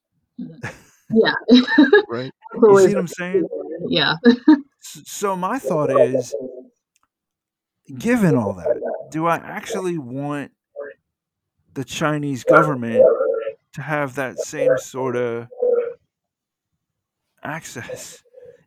[1.13, 1.33] Yeah.
[2.09, 2.33] right?
[2.63, 3.49] You see what I'm saying?
[3.89, 4.15] yeah.
[4.83, 6.35] So my thought is,
[7.99, 10.53] given all that, do I actually want
[11.75, 13.05] the Chinese government
[13.75, 15.49] to have that same sort of
[17.43, 18.23] access,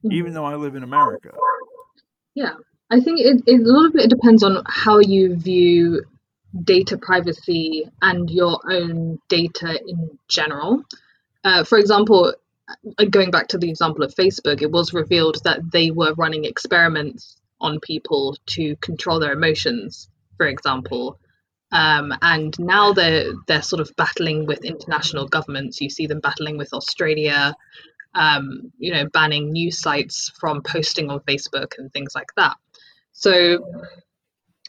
[0.10, 1.32] even though I live in America?
[2.36, 2.54] Yeah,
[2.90, 6.04] I think it, it, a little bit depends on how you view
[6.64, 10.84] data privacy and your own data in general.
[11.44, 12.34] Uh, for example,
[12.70, 16.46] uh, going back to the example of Facebook, it was revealed that they were running
[16.46, 21.20] experiments on people to control their emotions, for example.
[21.72, 25.82] Um, and now they're they're sort of battling with international governments.
[25.82, 27.56] You see them battling with Australia,
[28.14, 32.58] um, you know, banning news sites from posting on Facebook and things like that.
[33.14, 33.88] So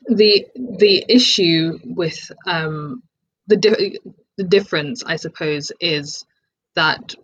[0.08, 3.02] the the issue with um,
[3.48, 3.98] the di-
[4.38, 6.24] the difference, I suppose, is
[6.74, 7.14] that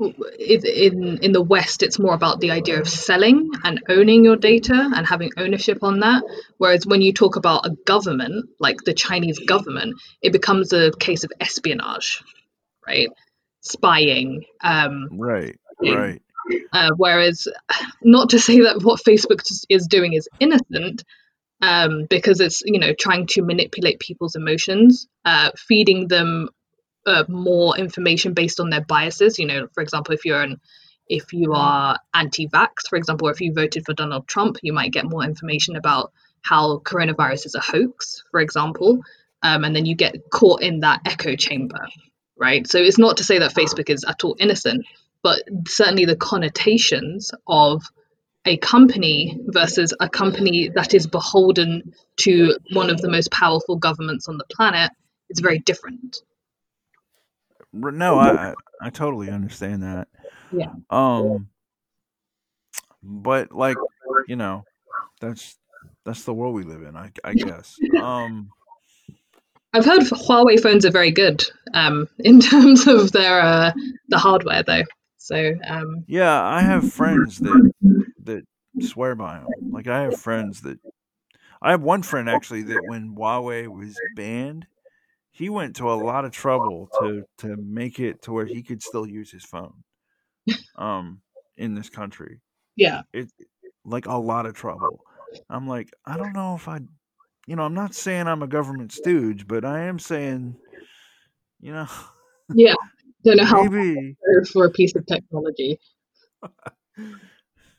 [0.00, 4.74] in in the West, it's more about the idea of selling and owning your data
[4.74, 6.22] and having ownership on that.
[6.58, 11.24] Whereas when you talk about a government, like the Chinese government, it becomes a case
[11.24, 12.22] of espionage,
[12.86, 13.08] right?
[13.60, 16.20] Spying, um, Right, right.
[16.72, 17.46] uh, whereas,
[18.02, 21.04] not to say that what Facebook is- is doing is innocent,
[21.60, 26.48] um, because it's you know trying to manipulate people's emotions, uh, feeding them
[27.06, 29.38] uh, more information based on their biases.
[29.38, 30.60] You know, for example, if you're an
[31.08, 34.92] if you are anti-vax, for example, or if you voted for Donald Trump, you might
[34.92, 36.12] get more information about
[36.42, 39.00] how coronavirus is a hoax, for example,
[39.42, 41.86] um, and then you get caught in that echo chamber,
[42.36, 42.66] right?
[42.66, 44.86] So it's not to say that Facebook is at all innocent,
[45.22, 47.82] but certainly the connotations of
[48.44, 54.28] a company versus a company that is beholden to one of the most powerful governments
[54.28, 54.90] on the planet
[55.30, 56.22] is very different.
[57.72, 60.08] No, I I I totally understand that.
[60.50, 60.72] Yeah.
[60.90, 61.48] Um,
[63.02, 63.76] but like
[64.28, 64.64] you know,
[65.20, 65.56] that's
[66.04, 66.96] that's the world we live in.
[66.96, 67.78] I I guess.
[68.00, 68.50] Um,
[69.74, 73.72] I've heard Huawei phones are very good um, in terms of their uh,
[74.08, 74.84] the hardware, though.
[75.18, 77.72] So um, yeah, I have friends that
[78.24, 78.44] that
[78.80, 79.48] swear by them.
[79.70, 80.78] Like I have friends that
[81.62, 84.66] I have one friend actually that when Huawei was banned,
[85.32, 88.82] he went to a lot of trouble to to make it to where he could
[88.82, 89.74] still use his phone.
[90.76, 91.20] Um,
[91.56, 92.40] in this country.
[92.76, 93.30] yeah, it
[93.84, 95.04] like a lot of trouble.
[95.48, 96.80] I'm like, I don't know if I,
[97.46, 100.56] you know, I'm not saying I'm a government stooge, but I am saying,
[101.60, 101.86] you know,
[102.54, 102.74] yeah.
[103.24, 104.16] Don't know how maybe,
[104.52, 105.78] for a piece of technology.
[106.96, 107.18] you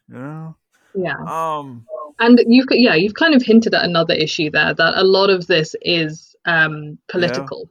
[0.07, 0.55] know,
[0.95, 1.15] Yeah.
[1.27, 1.85] um,
[2.19, 5.47] And you've yeah, you've kind of hinted at another issue there that a lot of
[5.47, 7.69] this is um, political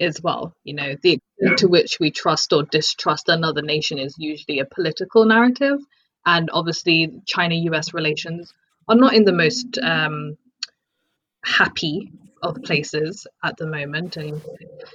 [0.00, 0.54] as well.
[0.64, 4.64] You know, the extent to which we trust or distrust another nation is usually a
[4.64, 5.78] political narrative,
[6.24, 7.94] and obviously China-U.S.
[7.94, 8.52] relations
[8.88, 10.36] are not in the most um,
[11.44, 12.10] happy
[12.42, 14.40] of places at the moment, and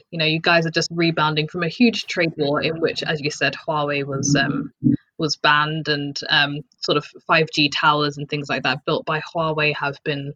[0.09, 3.21] you know, you guys are just rebounding from a huge trade war in which, as
[3.21, 4.71] you said, Huawei was um,
[5.17, 9.73] was banned, and um, sort of 5G towers and things like that built by Huawei
[9.75, 10.33] have been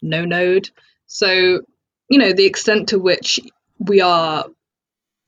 [0.00, 0.70] no-node.
[1.06, 1.62] So,
[2.08, 3.40] you know, the extent to which
[3.78, 4.46] we are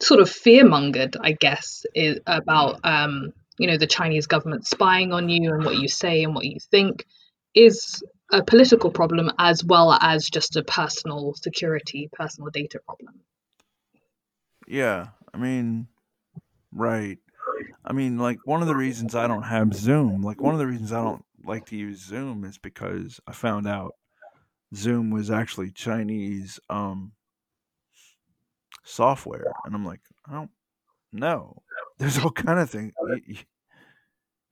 [0.01, 5.29] sort of fear-mongered, I guess, is about um, you know the Chinese government spying on
[5.29, 7.07] you and what you say and what you think
[7.55, 13.21] is a political problem as well as just a personal security, personal data problem.
[14.67, 15.87] yeah, I mean,
[16.73, 17.19] right.
[17.85, 20.67] I mean, like one of the reasons I don't have Zoom, like one of the
[20.67, 23.95] reasons I don't like to use Zoom is because I found out
[24.75, 27.13] Zoom was actually Chinese um
[28.85, 30.51] software, and I'm like, I don't
[31.13, 31.63] know.
[31.99, 32.93] There's all kind of things,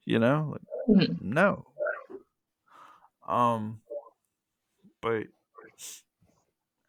[0.04, 1.20] you know, like Mhm.
[1.22, 1.66] no.
[3.26, 3.80] Um,
[5.00, 5.26] but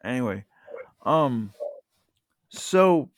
[0.02, 0.44] anyway,
[1.04, 1.52] um,
[2.50, 3.10] so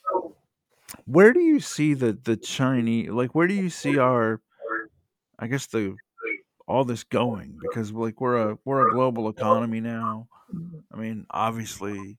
[1.07, 4.41] where do you see the the Chinese like where do you see our
[5.39, 5.97] I guess the
[6.69, 10.29] all this going because like we're a we're a global economy now.
[10.93, 12.19] I mean, obviously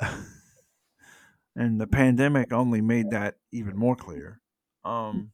[1.56, 4.40] and the pandemic only made that even more clear.
[4.84, 5.32] Um,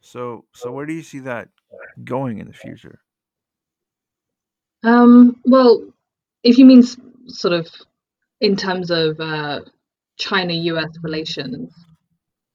[0.00, 1.48] so so where do you see that
[2.02, 3.00] going in the future?
[4.84, 5.92] Um, well,
[6.42, 6.82] if you mean
[7.26, 7.68] sort of
[8.40, 9.60] in terms of uh,
[10.18, 11.72] China US relations,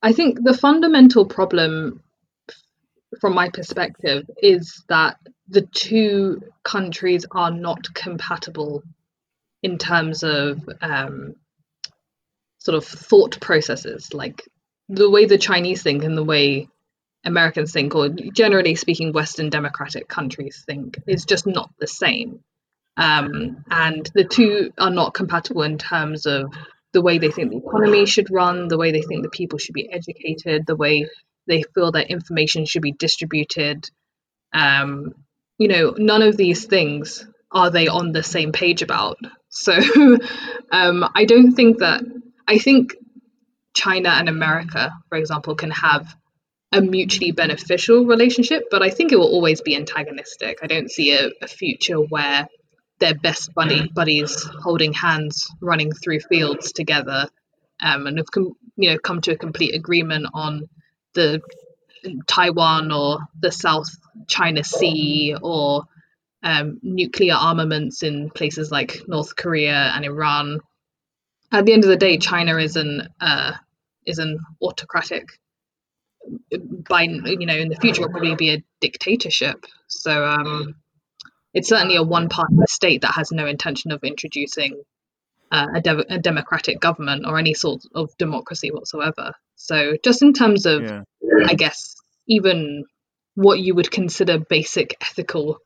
[0.01, 2.01] I think the fundamental problem
[3.19, 8.83] from my perspective is that the two countries are not compatible
[9.63, 11.35] in terms of um,
[12.59, 14.47] sort of thought processes, like
[14.89, 16.67] the way the Chinese think and the way
[17.23, 22.39] Americans think, or generally speaking, Western democratic countries think, is just not the same.
[22.95, 26.51] Um, and the two are not compatible in terms of
[26.93, 29.75] the way they think the economy should run, the way they think the people should
[29.75, 31.07] be educated, the way
[31.47, 33.89] they feel that information should be distributed.
[34.53, 35.13] Um,
[35.57, 39.17] you know, none of these things are they on the same page about.
[39.49, 39.73] So
[40.71, 42.03] um, I don't think that,
[42.47, 42.95] I think
[43.73, 46.15] China and America, for example, can have
[46.73, 50.59] a mutually beneficial relationship, but I think it will always be antagonistic.
[50.61, 52.47] I don't see a, a future where
[52.99, 57.29] they're best buddy buddies holding hands running through fields together
[57.81, 60.67] um, and have com- you know come to a complete agreement on
[61.17, 61.41] the
[62.27, 63.89] Taiwan or the South
[64.27, 65.83] China Sea or
[66.43, 70.59] um, nuclear armaments in places like North Korea and Iran.
[71.51, 73.53] At the end of the day, China is an uh,
[74.05, 75.27] is an autocratic.
[76.89, 79.65] By you know, in the future, will probably be a dictatorship.
[79.87, 80.75] So um,
[81.53, 84.83] it's certainly a one-party state that has no intention of introducing
[85.51, 89.33] uh, a, de- a democratic government or any sort of democracy whatsoever.
[89.57, 91.03] So, just in terms of, Yeah.
[91.45, 91.95] I guess,
[92.27, 92.85] even
[93.33, 95.57] what you would consider basic ethical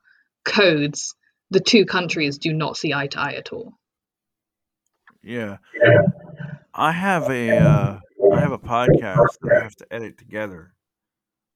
[0.43, 1.13] codes,
[1.51, 3.73] the two countries do not see eye to eye at all.
[5.21, 5.57] Yeah.
[6.73, 7.99] I have a uh,
[8.33, 10.73] I have a podcast that I have to edit together.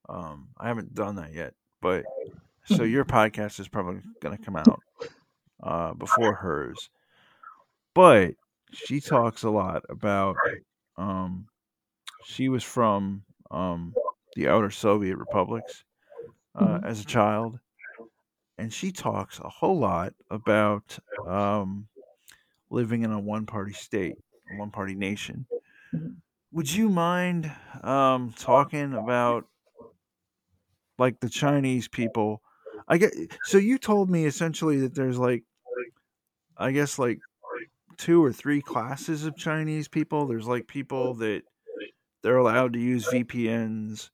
[0.07, 2.03] Um, I haven't done that yet, but
[2.65, 4.81] so your podcast is probably going to come out
[5.63, 6.89] uh, before hers.
[7.93, 8.33] But
[8.73, 10.35] she talks a lot about
[10.97, 11.47] um,
[12.25, 13.93] she was from um,
[14.35, 15.85] the outer Soviet republics
[16.55, 17.59] uh, as a child,
[18.57, 21.87] and she talks a whole lot about um,
[22.69, 24.17] living in a one-party state,
[24.51, 25.47] a one-party nation.
[25.93, 26.21] Mhm.
[26.51, 27.51] Would you mind
[27.83, 29.47] um, talking about
[30.97, 32.41] like the Chinese people?
[32.87, 33.13] I get
[33.43, 35.43] so you told me essentially that there's like
[36.57, 37.19] I guess like
[37.97, 40.27] two or three classes of Chinese people.
[40.27, 41.43] There's like people that
[42.25, 44.09] they're allowed to use VPNs,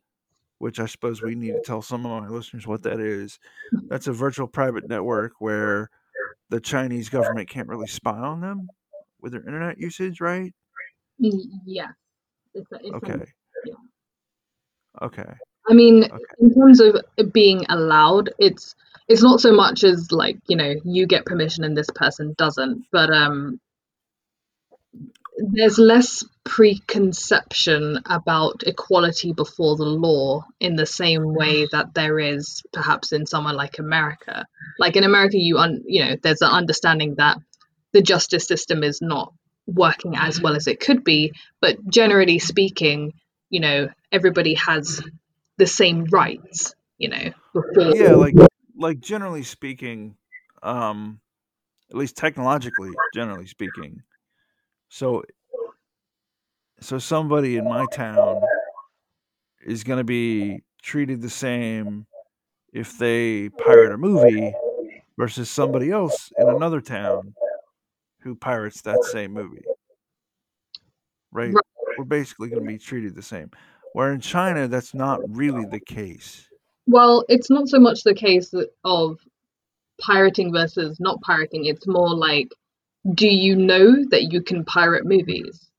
[0.57, 3.39] which I suppose we need to tell some of my listeners what that is.
[3.89, 5.89] That's a virtual private network where
[6.49, 8.69] the Chinese government can't really spy on them
[9.21, 10.53] with their internet usage, right?
[11.19, 11.87] Yeah,
[12.53, 13.23] it's, it's Okay.
[13.63, 13.73] yeah.
[15.01, 15.31] Okay.
[15.69, 16.23] I mean, Okay.
[16.39, 16.97] in terms of
[17.31, 18.75] being allowed, it's
[19.07, 22.83] it's not so much as like you know you get permission and this person doesn't,
[22.91, 23.57] but um,
[25.51, 32.63] there's less preconception about equality before the law in the same way that there is
[32.73, 34.45] perhaps in somewhere like America.
[34.79, 37.37] Like in America, you un, you know there's an understanding that
[37.91, 39.33] the justice system is not
[39.67, 43.13] working as well as it could be, but generally speaking,
[43.49, 45.01] you know everybody has
[45.57, 46.73] the same rights.
[46.97, 48.35] You know before Yeah, like
[48.75, 50.15] like generally speaking,
[50.63, 51.19] um,
[51.89, 54.01] at least technologically, generally speaking.
[54.93, 55.23] So
[56.81, 58.41] so somebody in my town
[59.65, 62.05] is going to be treated the same
[62.73, 64.53] if they pirate a movie
[65.17, 67.33] versus somebody else in another town
[68.19, 69.63] who pirates that same movie.
[71.31, 71.53] Right?
[71.53, 71.65] Right.
[71.97, 73.49] We're basically going to be treated the same.
[73.93, 76.49] Where in China, that's not really the case.
[76.85, 79.19] Well, it's not so much the case of
[80.01, 81.65] pirating versus not pirating.
[81.65, 82.49] It's more like,
[83.13, 85.69] do you know that you can pirate movies?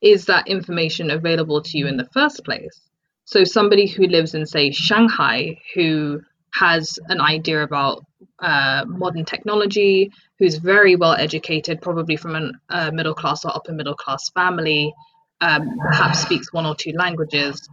[0.00, 2.80] Is that information available to you in the first place?
[3.24, 6.20] So, somebody who lives in, say, Shanghai, who
[6.54, 8.04] has an idea about
[8.40, 13.72] uh, modern technology, who's very well educated, probably from a uh, middle class or upper
[13.72, 14.92] middle class family,
[15.40, 17.68] um, perhaps speaks one or two languages,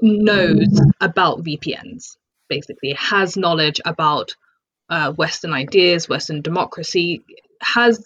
[0.00, 2.16] knows about VPNs,
[2.48, 4.34] basically, has knowledge about
[4.90, 7.22] uh, Western ideas, Western democracy,
[7.60, 8.02] has,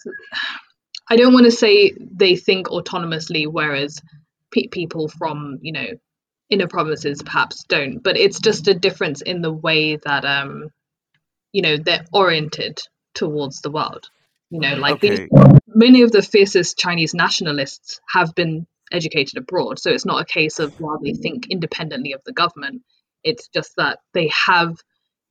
[1.09, 4.01] I don't want to say they think autonomously, whereas
[4.51, 5.87] pe- people from, you know,
[6.49, 10.69] inner provinces perhaps don't, but it's just a difference in the way that, um,
[11.51, 12.79] you know, they're oriented
[13.15, 14.09] towards the world.
[14.49, 15.01] You know, like Okay.
[15.01, 15.29] the
[15.67, 19.79] many of the fiercest Chinese nationalists have been educated abroad.
[19.79, 22.83] So it's not a case of while they think independently of the government.
[23.23, 24.77] It's just that they have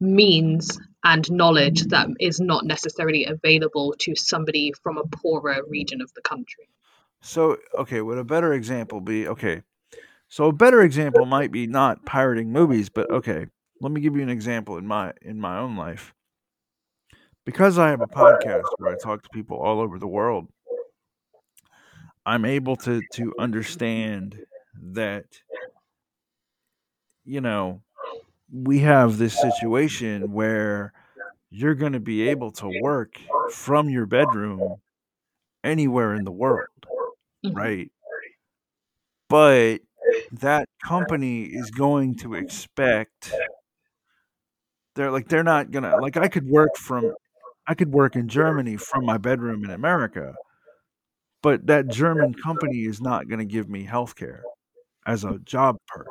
[0.03, 6.13] means and knowledge that is not necessarily available to somebody from a poorer region of
[6.15, 6.69] the country.
[7.21, 9.63] So, okay, would a better example be okay?
[10.29, 13.47] So a better example might be not pirating movies, but okay,
[13.81, 16.15] let me give you an example in my in my own life.
[17.45, 20.49] Because I have a podcast where I talk to people all over the world,
[22.25, 24.39] I'm able to to understand
[24.95, 25.27] that
[27.25, 27.83] you know
[28.53, 30.93] we have this situation where
[31.51, 34.77] you're going to be able to work from your bedroom
[35.65, 36.69] anywhere in the world,
[37.45, 37.57] Mhm.
[37.57, 37.93] right?
[39.29, 39.83] But
[40.33, 43.33] that company is going to expect
[44.95, 47.13] they're like they're not going to like I could work from
[47.67, 50.35] I could work in Germany from my bedroom in America,
[51.43, 54.43] but that German company is not going to give me health care
[55.07, 56.09] as a job perk,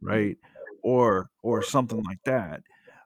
[0.00, 0.38] right?
[0.84, 2.60] Or or something like that.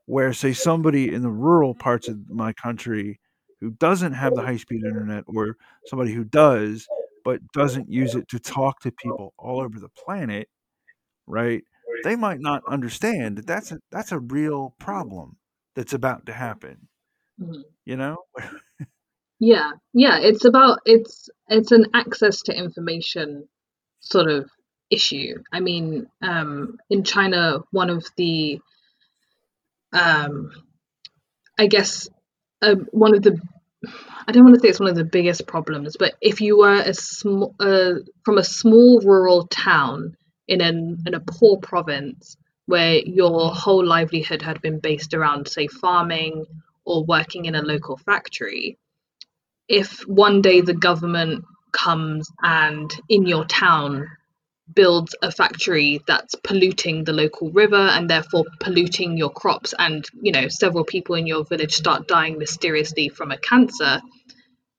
[0.07, 3.21] Where say somebody in the rural parts of my country
[3.61, 5.57] who doesn't have the high speed internet or
[5.87, 6.87] somebody who does
[7.25, 10.49] but doesn't use it to talk to people all over the planet,
[11.27, 11.63] right?
[12.05, 15.37] They might not understand that that's a that's a real problem
[15.77, 16.89] that's about to happen,
[17.41, 17.63] Mhm.
[17.85, 18.17] you know?
[19.41, 23.49] Yeah, yeah, it's about it's it's an access to information
[24.01, 24.51] sort of
[24.91, 25.43] issue.
[25.53, 28.61] I mean, um, in China, one of the
[29.93, 30.51] um,
[31.59, 32.09] I guess
[32.63, 33.41] um, one of the
[34.27, 36.81] I don't want to say it's one of the biggest problems, but if you were
[36.81, 40.17] a small uh, from a small rural town
[40.47, 42.37] in an in a poor province
[42.67, 46.45] where your whole livelihood had been based around, say, farming
[46.85, 48.79] or working in a local factory,
[49.69, 54.07] if one day the government comes and in your town
[54.75, 60.33] builds a factory that's polluting the local river and therefore polluting your crops and you
[60.33, 64.01] know several people in your village start dying mysteriously from a cancer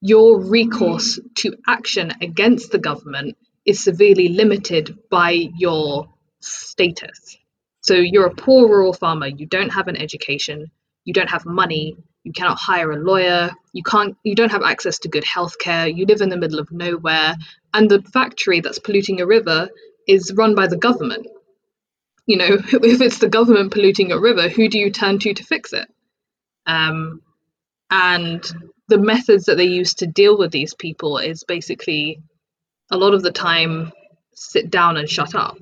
[0.02, 6.10] your recourse to action against the government is severely limited by your
[6.40, 7.38] status.
[7.82, 10.72] So you're a poor rural farmer you don't have an education
[11.06, 13.52] you don't have money you cannot hire a lawyer.
[13.74, 15.94] You can't you don't have access to good healthcare.
[15.94, 17.36] You live in the middle of nowhere.
[17.74, 19.70] And the factory that's polluting a river
[20.08, 21.28] is run by the government.
[22.26, 25.44] You know if it's the government polluting a river who do you turn to to
[25.44, 25.88] fix it?
[26.66, 27.22] Um,
[27.90, 28.44] and
[28.88, 32.22] the methods that they use to deal with these people is basically
[32.92, 33.92] a lot of the time
[34.34, 35.58] sit down and shut up.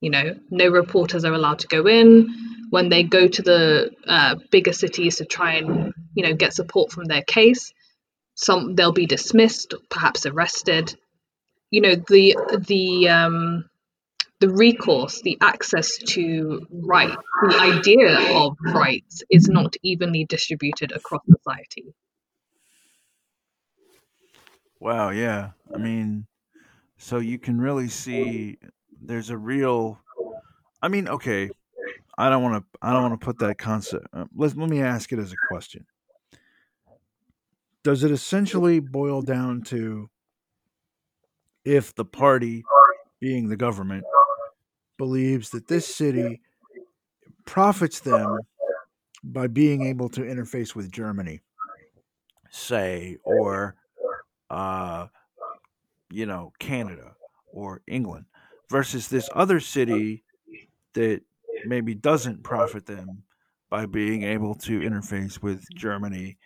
[0.00, 2.34] You know no reporters are allowed to go in
[2.72, 6.90] when they go to the uh, bigger cities to try and you know get support
[6.90, 7.70] from their case
[8.34, 10.96] some they'll be dismissed perhaps arrested
[11.70, 12.34] you know the
[12.66, 13.68] the um
[14.40, 21.22] the recourse the access to rights the idea of rights is not evenly distributed across
[21.26, 21.94] society
[24.80, 25.50] Wow, yeah.
[25.72, 26.26] I mean,
[26.96, 28.58] so you can really see
[29.00, 30.00] there's a real
[30.82, 31.50] I mean, okay,
[32.18, 34.80] I don't want to I don't want to put that concept uh, let let me
[34.80, 35.86] ask it as a question.
[37.84, 40.08] Does it essentially boil down to
[41.64, 42.64] if the party
[43.20, 44.04] being the government
[44.98, 46.40] believes that this city
[47.44, 48.38] profits them
[49.24, 51.40] by being able to interface with Germany,
[52.50, 53.76] say, or
[54.50, 55.06] uh,
[56.10, 57.14] you know, Canada
[57.52, 58.26] or England,
[58.70, 60.24] versus this other city
[60.94, 61.22] that
[61.66, 63.22] maybe doesn't profit them
[63.70, 66.36] by being able to interface with Germany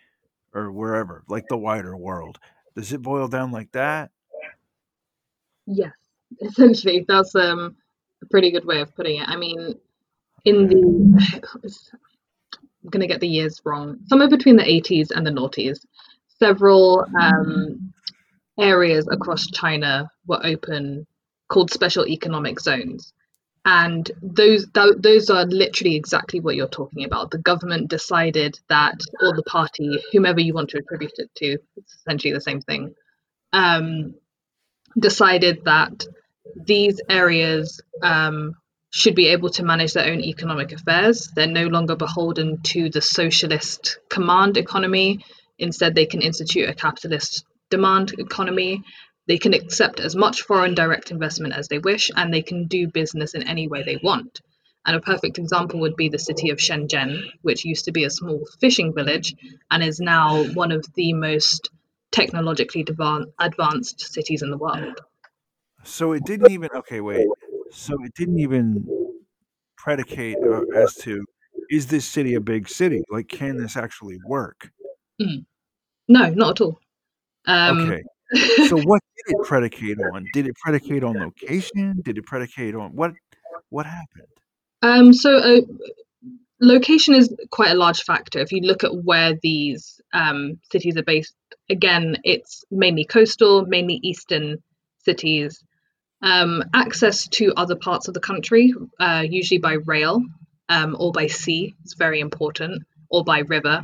[0.53, 2.39] or wherever, like the wider world.
[2.75, 4.11] Does it boil down like that?
[5.67, 5.93] yes
[6.41, 7.75] essentially that's um
[8.23, 9.75] a pretty good way of putting it i mean
[10.45, 15.31] in the i'm going to get the years wrong somewhere between the 80s and the
[15.31, 15.85] noughties
[16.39, 17.93] several um,
[18.59, 21.05] areas across china were open
[21.49, 23.13] called special economic zones
[23.65, 28.99] and those th- those are literally exactly what you're talking about the government decided that
[29.21, 32.93] or the party whomever you want to attribute it to it's essentially the same thing
[33.53, 34.15] um,
[34.99, 36.05] decided that
[36.55, 38.55] these areas um,
[38.89, 41.29] should be able to manage their own economic affairs.
[41.35, 45.25] They're no longer beholden to the socialist command economy.
[45.59, 48.83] Instead, they can institute a capitalist demand economy.
[49.27, 52.87] They can accept as much foreign direct investment as they wish, and they can do
[52.87, 54.41] business in any way they want.
[54.85, 58.09] And a perfect example would be the city of Shenzhen, which used to be a
[58.09, 59.35] small fishing village
[59.69, 61.69] and is now one of the most
[62.11, 62.85] technologically
[63.39, 65.01] advanced cities in the world.
[65.83, 67.27] So it didn't even okay, wait.
[67.71, 68.87] So it didn't even
[69.75, 71.25] predicate uh, as to
[71.69, 73.03] is this city a big city?
[73.09, 74.71] Like, can this actually work?
[75.21, 75.45] Mm.
[76.07, 76.79] No, not at all.
[77.45, 78.03] Um, Okay.
[78.67, 80.25] So what did it predicate on?
[80.33, 82.01] Did it predicate on location?
[82.03, 83.13] Did it predicate on what?
[83.69, 84.27] What happened?
[84.81, 85.61] um, so uh,
[86.61, 88.39] location is quite a large factor.
[88.39, 91.35] If you look at where these um, cities are based,
[91.69, 94.57] again, it's mainly coastal, mainly eastern
[95.03, 95.63] cities.
[96.21, 100.21] Um, access to other parts of the country, uh, usually by rail
[100.69, 103.81] um, or by sea, is very important, or by river.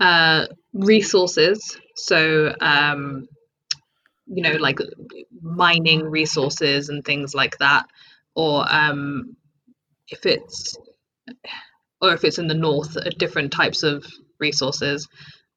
[0.00, 3.26] Uh, resources, so um,
[4.28, 4.78] you know, like
[5.40, 7.86] mining resources and things like that,
[8.34, 9.36] or um,
[10.08, 10.76] if it's
[12.00, 14.04] or if it's in the north, uh, different types of
[14.38, 15.08] resources,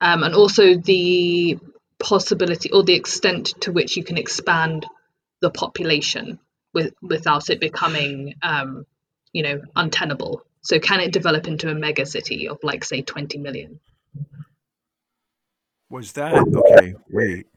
[0.02, 1.60] um, and also the
[2.00, 4.86] possibility or the extent to which you can expand
[5.42, 6.40] the population
[6.74, 8.86] with, without it becoming, um,
[9.34, 10.44] you know, untenable.
[10.64, 13.80] So, can it develop into a mega city of like, say, 20 million?
[15.90, 16.96] Was that okay?
[17.10, 17.48] Wait,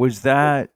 [0.00, 0.70] was that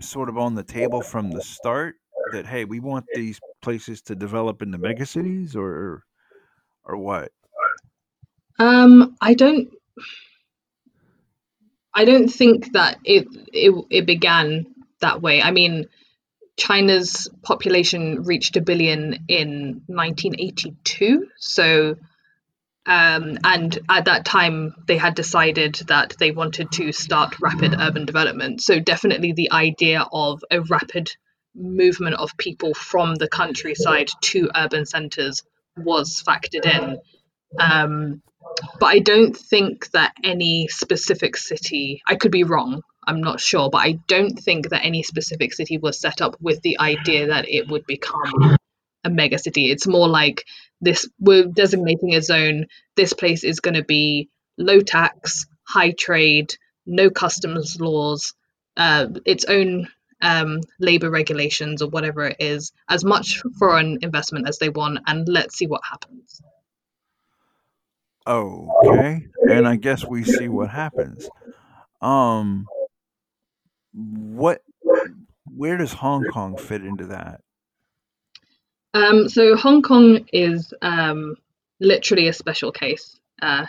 [0.00, 1.96] sort of on the table from the start?
[2.32, 6.04] That hey, we want these places to develop into megacities, or
[6.84, 7.32] or what?
[8.58, 9.68] Um, I don't.
[11.92, 15.42] I don't think that it, it it began that way.
[15.42, 15.84] I mean,
[16.56, 21.26] China's population reached a billion in 1982.
[21.36, 21.96] So,
[22.86, 28.04] um, and at that time, they had decided that they wanted to start rapid urban
[28.04, 28.60] development.
[28.60, 31.10] So, definitely the idea of a rapid
[31.54, 35.42] movement of people from the countryside to urban centers
[35.76, 36.98] was factored in.
[37.58, 38.22] Um,
[38.78, 43.70] but I don't think that any specific city, I could be wrong, I'm not sure,
[43.70, 47.48] but I don't think that any specific city was set up with the idea that
[47.48, 48.56] it would become
[49.04, 49.70] a mega city.
[49.70, 50.44] It's more like
[50.84, 52.66] this we're designating a zone,
[52.96, 54.28] this place is going to be
[54.58, 56.54] low tax, high trade,
[56.86, 58.34] no customs laws,
[58.76, 59.88] uh, its own
[60.20, 65.28] um, labor regulations or whatever it is, as much foreign investment as they want, and
[65.28, 66.40] let's see what happens.
[68.26, 71.28] Okay, and I guess we see what happens.
[72.00, 72.66] Um,
[73.92, 74.62] what?
[75.44, 77.43] Where does Hong Kong fit into that?
[78.94, 81.36] Um, so Hong Kong is um,
[81.80, 83.18] literally a special case.
[83.42, 83.66] Uh,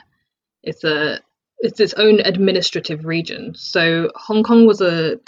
[0.63, 1.19] it's a
[1.59, 3.53] it's its own administrative region.
[3.55, 5.19] So Hong Kong was a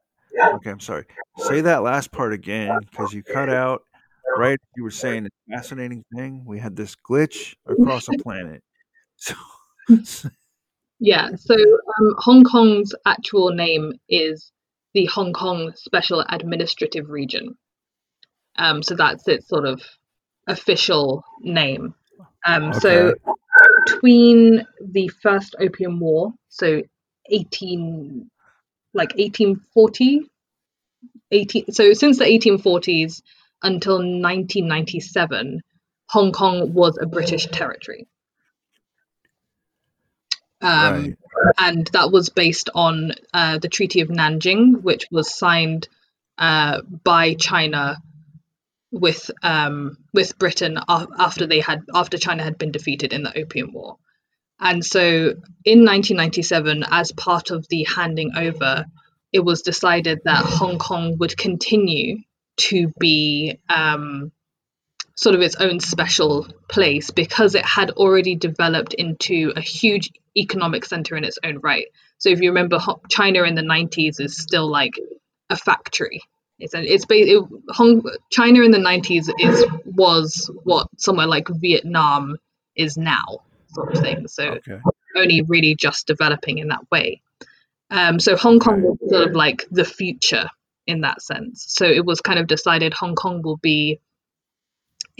[0.56, 1.06] Okay, I'm sorry.
[1.38, 3.84] Say that last part again because you cut out
[4.38, 4.60] right.
[4.76, 6.44] You were saying a fascinating thing.
[6.46, 8.64] We had this glitch across a planet.
[9.22, 10.30] So,
[11.02, 11.30] Yeah.
[11.36, 14.54] So um, Hong Kong's actual name is
[14.94, 17.56] the Hong Kong Special Administrative Region.
[18.58, 19.82] Um, so that's its sort of
[20.48, 21.94] official name.
[22.46, 23.14] Um, so
[23.86, 26.82] between the first Opium War, so
[27.30, 28.30] 18
[28.94, 30.22] like 1840,
[31.32, 33.22] 18 so since the 1840s
[33.62, 35.62] until 1997,
[36.10, 38.08] Hong Kong was a British territory.
[40.62, 41.56] Um, right.
[41.58, 45.88] and that was based on uh, the Treaty of Nanjing, which was signed
[46.38, 47.98] uh, by China
[48.92, 53.72] with um, with Britain after they had after China had been defeated in the Opium
[53.74, 53.98] War.
[54.60, 55.02] And so
[55.64, 58.86] in 1997, as part of the handing over,
[59.32, 62.18] it was decided that Hong Kong would continue
[62.58, 64.34] to be um,
[65.20, 70.86] sort of its own special place because it had already developed into a huge economic
[70.86, 71.88] center in its own right.
[72.20, 74.94] So if you remember, China in the 90s is still like
[75.50, 76.22] a factory.
[76.58, 78.02] It's it's it, Hong
[78.32, 82.38] China in the 90s is was what somewhere like Vietnam
[82.78, 83.44] is now,
[83.74, 84.26] sort of thing.
[84.30, 84.80] So Okay.
[85.18, 87.22] only really just developing in that way.
[87.92, 90.48] Um, so Hong Kong was sort of like the future
[90.88, 91.66] in that sense.
[91.68, 94.00] So it was kind of decided Hong Kong will be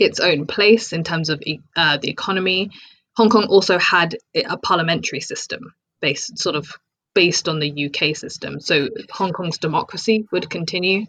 [0.00, 1.42] its own place in terms of
[1.76, 2.70] uh, the economy.
[3.16, 6.72] Hong Kong also had a parliamentary system based sort of
[7.14, 8.60] based on the UK system.
[8.60, 11.06] So Hong Kong's democracy would continue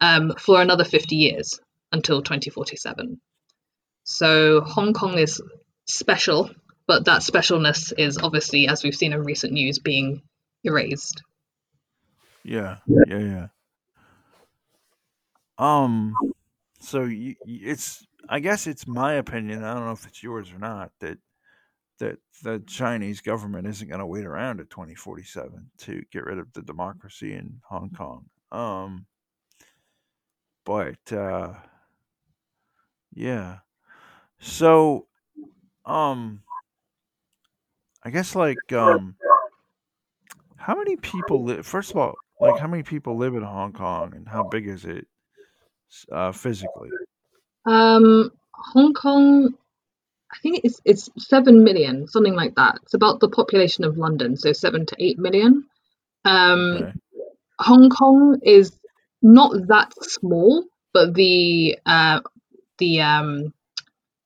[0.00, 1.58] um, for another 50 years
[1.90, 3.20] until 2047.
[4.04, 5.42] So Hong Kong is
[5.86, 6.50] special,
[6.86, 10.22] but that specialness is obviously, as we've seen in recent news, being
[10.64, 11.22] erased.
[12.44, 12.76] Yeah.
[12.86, 13.18] Yeah.
[13.18, 13.46] Yeah.
[15.58, 16.14] Um.
[16.80, 18.06] So you, it's.
[18.28, 19.64] I guess it's my opinion.
[19.64, 20.90] I don't know if it's yours or not.
[21.00, 21.18] That
[21.98, 26.52] that the Chinese government isn't going to wait around to 2047 to get rid of
[26.52, 28.26] the democracy in Hong Kong.
[28.52, 29.06] Um,
[30.64, 31.54] but uh,
[33.12, 33.58] yeah,
[34.38, 35.06] so
[35.84, 36.42] um,
[38.04, 39.16] I guess like um,
[40.56, 41.66] how many people live?
[41.66, 44.84] First of all, like how many people live in Hong Kong, and how big is
[44.84, 45.06] it
[46.12, 46.90] uh, physically?
[47.66, 49.54] Um, Hong Kong,
[50.32, 52.78] I think it's it's seven million, something like that.
[52.82, 55.64] It's about the population of London, so seven to eight million.
[56.24, 56.92] Um, Okay.
[57.60, 58.78] Hong Kong is
[59.22, 62.20] not that small, but the uh,
[62.78, 63.52] the um,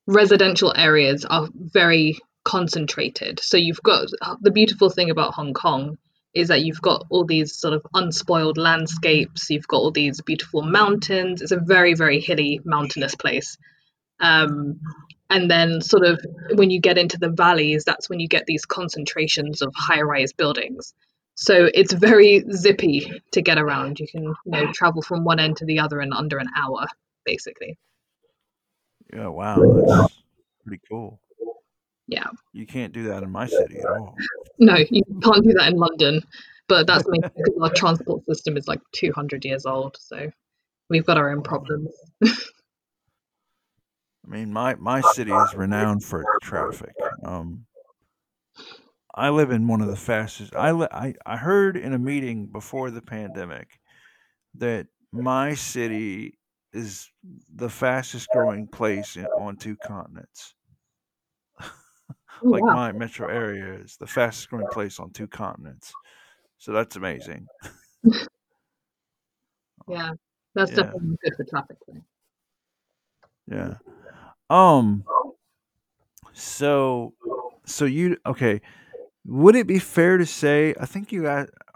[0.06, 3.40] residential areas are very concentrated.
[3.40, 4.08] So you've got
[4.40, 5.98] the beautiful thing about Hong Kong
[6.34, 9.50] is that you've got all these sort of unspoiled landscapes.
[9.50, 11.42] You've got all these beautiful mountains.
[11.42, 13.56] It's a very very hilly, mountainous place.
[14.20, 14.80] Um,
[15.30, 16.22] and then, sort of,
[16.54, 20.34] when you get into the valleys, that's when you get these concentrations of high rise
[20.34, 20.92] buildings.
[21.34, 23.98] So it's very zippy to get around.
[23.98, 26.84] You can, you know, travel from one end to the other in under an hour,
[27.24, 27.78] basically.
[29.10, 29.28] Yeah.
[29.28, 29.56] Wow.
[29.86, 30.12] That's
[30.66, 31.18] pretty cool.
[32.06, 32.26] Yeah.
[32.52, 34.16] You can't do that in my city at all.
[34.58, 36.22] No, you can't do that in London,
[36.68, 39.96] but that's mainly because our transport system is like 200 years old.
[39.98, 40.30] So
[40.88, 41.90] we've got our own problems.
[44.24, 46.94] I mean, my my city is renowned for traffic.
[47.24, 47.66] Um,
[49.14, 50.54] I live in one of the fastest.
[50.54, 53.68] I li- I I heard in a meeting before the pandemic
[54.54, 56.38] that my city
[56.72, 57.10] is
[57.54, 60.54] the fastest growing place in, on two continents.
[62.44, 62.74] Oh, Like wow.
[62.74, 65.92] my metro area is the fastest growing place on two continents.
[66.58, 67.48] So that's amazing.
[69.88, 70.12] Yeah.
[70.54, 71.78] That's Yeah, definitely good for traffic.
[71.86, 72.00] though.
[73.46, 73.74] yeah.
[74.50, 75.04] Um.
[76.32, 77.14] So
[77.64, 78.60] so you okay?
[79.26, 80.74] Would it be fair to say?
[80.80, 81.28] I think you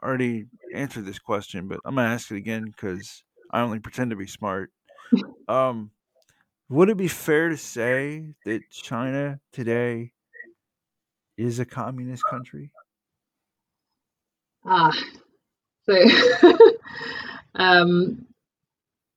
[0.03, 4.17] already answered this question, but I'm gonna ask it again because I only pretend to
[4.17, 4.73] be smart.
[5.49, 5.93] Um,
[6.69, 10.13] would it be fair to say that China today
[11.37, 12.71] is a communist country?
[14.65, 14.93] Ah,
[15.89, 15.95] so
[17.55, 18.27] um,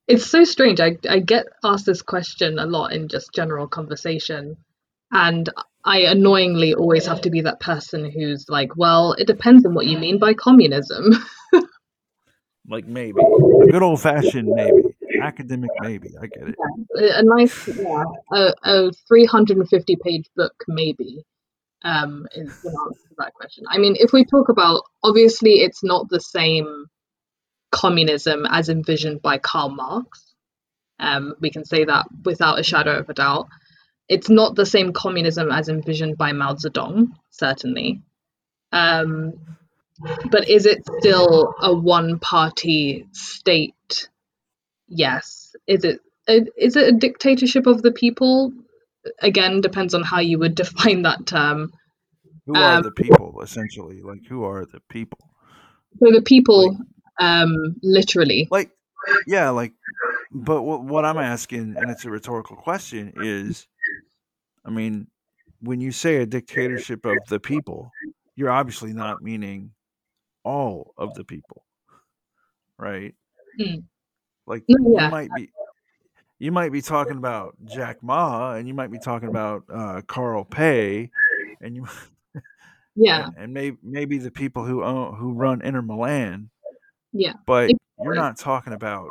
[0.06, 0.80] it's so strange.
[0.80, 4.56] I, I get asked this question a lot in just general conversation,
[5.10, 5.48] and
[5.84, 9.86] I annoyingly always have to be that person who's like, well, it depends on what
[9.86, 11.12] you mean by communism.
[12.68, 16.10] Like maybe a good old fashioned maybe academic maybe.
[16.20, 16.54] I get it.
[16.96, 21.24] a a nice, yeah, a, a 350 page book, maybe,
[21.82, 23.64] um, is the answer to that question.
[23.68, 26.86] I mean, if we talk about, obviously, it's not the same
[27.72, 30.34] communism as envisioned by Karl Marx.
[30.98, 33.48] Um, we can say that without a shadow of a doubt.
[34.08, 38.02] It's not the same communism as envisioned by Mao Zedong, certainly.
[38.72, 39.34] Um,
[40.30, 44.08] but is it still a one party state?
[44.88, 45.54] Yes.
[45.66, 48.52] Is it is it a dictatorship of the people?
[49.20, 51.72] Again, depends on how you would define that term.
[52.46, 54.02] Who are Um, the people essentially?
[54.02, 55.18] Like who are the people?
[55.98, 56.78] so the Like people,
[57.18, 58.70] um, literally, like
[59.26, 59.72] yeah like
[60.32, 63.66] but what, what i'm asking and it's a rhetorical question is
[64.64, 65.06] i mean
[65.60, 67.90] when you say a dictatorship of the people
[68.36, 69.72] you're obviously not meaning
[70.44, 71.64] all of the people
[72.78, 73.14] right
[73.60, 73.80] Hmm.
[74.46, 75.50] like yeah, might be
[76.40, 80.44] you might be talking about jack ma and you might be talking about uh, carl
[80.44, 81.08] pei
[81.60, 81.86] and you
[82.96, 86.50] yeah, and, and maybe maybe the people who own who run inter milan
[87.12, 87.70] yeah, but
[88.02, 89.08] you're not talking about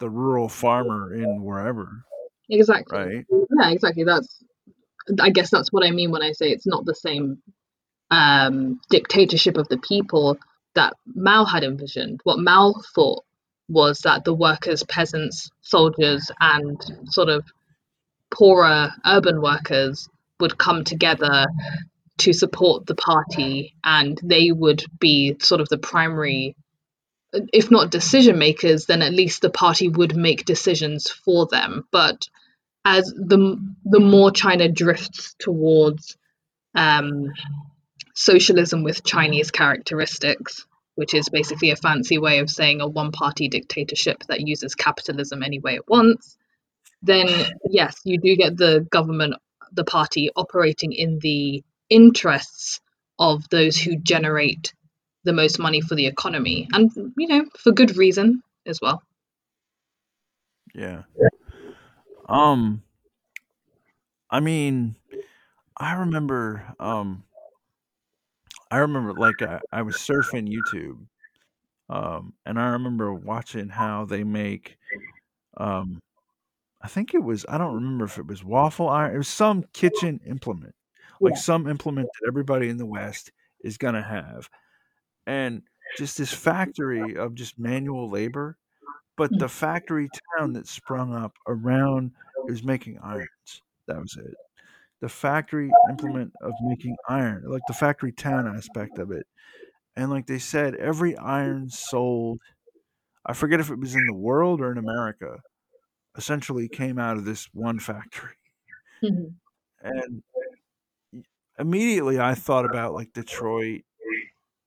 [0.00, 2.04] the rural farmer in wherever
[2.52, 2.98] exactly.
[2.98, 4.04] right Yeah, exactly.
[4.04, 4.42] That's,
[5.20, 7.42] I guess that's what I mean when I say it's not the same
[8.10, 10.38] um, dictatorship of the people
[10.74, 12.20] that Mao had envisioned.
[12.24, 13.24] What Mao thought
[13.68, 17.44] was that the workers, peasants, soldiers, and sort of
[18.30, 20.08] poorer urban workers
[20.40, 21.46] would come together
[22.18, 26.56] to support the party and they would be sort of the primary
[27.52, 31.86] if not decision makers then at least the party would make decisions for them.
[31.90, 32.28] But
[32.84, 36.16] as the the more china drifts towards
[36.74, 37.32] um,
[38.14, 43.48] socialism with chinese characteristics which is basically a fancy way of saying a one party
[43.48, 46.36] dictatorship that uses capitalism any way it wants
[47.02, 47.28] then
[47.68, 49.34] yes, you do get the government,
[49.72, 52.80] the party operating in the interests
[53.18, 54.72] of those who generate
[55.24, 59.02] the most money for the economy, and you know, for good reason as well.
[60.74, 61.02] Yeah.
[62.28, 62.82] Um,
[64.30, 64.96] I mean,
[65.76, 67.24] I remember, um,
[68.72, 71.06] I remember like I, I was surfing YouTube,
[71.90, 74.78] um, and I remember watching how they make,
[75.58, 76.00] um,
[76.82, 79.14] I think it was I don't remember if it was waffle iron.
[79.14, 80.74] It was some kitchen implement,
[81.20, 81.40] like Yeah.
[81.40, 83.32] some implement that everybody in the West
[83.64, 84.48] is gonna have,
[85.26, 85.62] and
[85.98, 88.58] just this factory of just manual labor.
[89.16, 89.40] But Mm.
[89.40, 92.12] the factory town that sprung up around
[92.48, 93.62] was making irons.
[93.86, 94.34] That was it.
[95.02, 99.26] The factory implement of making iron, like the factory town aspect of it.
[99.96, 102.40] And like they said, every iron sold,
[103.26, 105.40] I forget if it was in the world or in America,
[106.16, 108.36] essentially came out of this one factory.
[109.02, 109.34] Mhm.
[109.82, 110.22] And
[111.58, 113.82] immediately I thought about like Detroit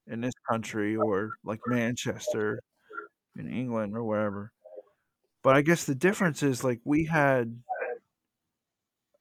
[0.08, 2.62] in this country or like Manchester
[3.38, 4.52] in England or wherever.
[5.44, 7.62] But I guess the difference is like we had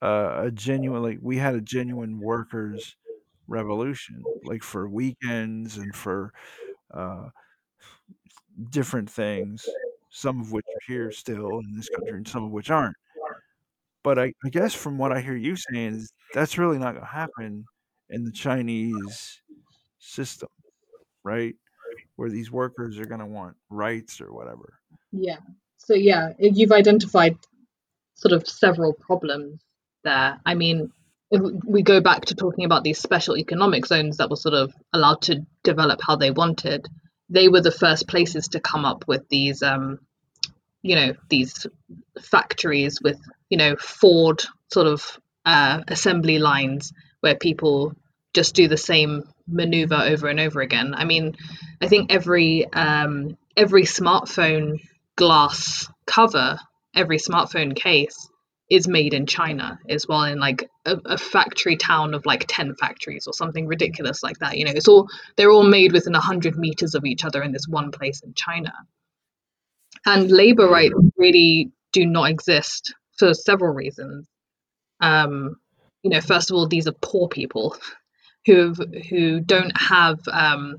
[0.02, 2.96] uh, a genuine like we had a genuine workers
[3.46, 6.32] revolution like for weekends and for
[6.92, 7.28] uh,
[8.70, 9.66] different things
[10.10, 12.96] some of which are here still in this country and some of which aren't.
[14.04, 17.04] But I, I guess from what i hear you saying is that's really not going
[17.04, 17.64] to happen
[18.10, 19.40] in the chinese
[19.98, 20.48] system
[21.24, 21.54] right?
[22.16, 24.74] Where these workers are going to want rights or whatever.
[25.10, 25.38] Yeah.
[25.78, 27.36] So yeah, you've identified
[28.14, 29.63] sort of several problems
[30.04, 30.40] there.
[30.44, 30.92] I mean,
[31.30, 34.72] if we go back to talking about these special economic zones that were sort of
[34.92, 36.86] allowed to develop how they wanted,
[37.28, 39.98] they were the first places to come up with these, um,
[40.82, 41.66] you know, these
[42.20, 44.42] factories with, you know, Ford
[44.72, 47.94] sort of uh, assembly lines where people
[48.34, 50.94] just do the same maneuver over and over again.
[50.94, 51.36] I mean,
[51.80, 54.80] I think every um, every smartphone
[55.16, 56.58] glass cover,
[56.94, 58.28] every smartphone case
[58.70, 62.74] is made in China as well in like a, a factory town of like 10
[62.76, 64.56] factories or something ridiculous like that.
[64.56, 67.68] You know, it's all they're all made within 100 meters of each other in this
[67.68, 68.72] one place in China.
[70.06, 74.26] And labor rights really do not exist for several reasons.
[75.00, 75.56] Um,
[76.02, 77.76] you know, first of all, these are poor people
[78.46, 78.74] who
[79.08, 80.76] who don't have um,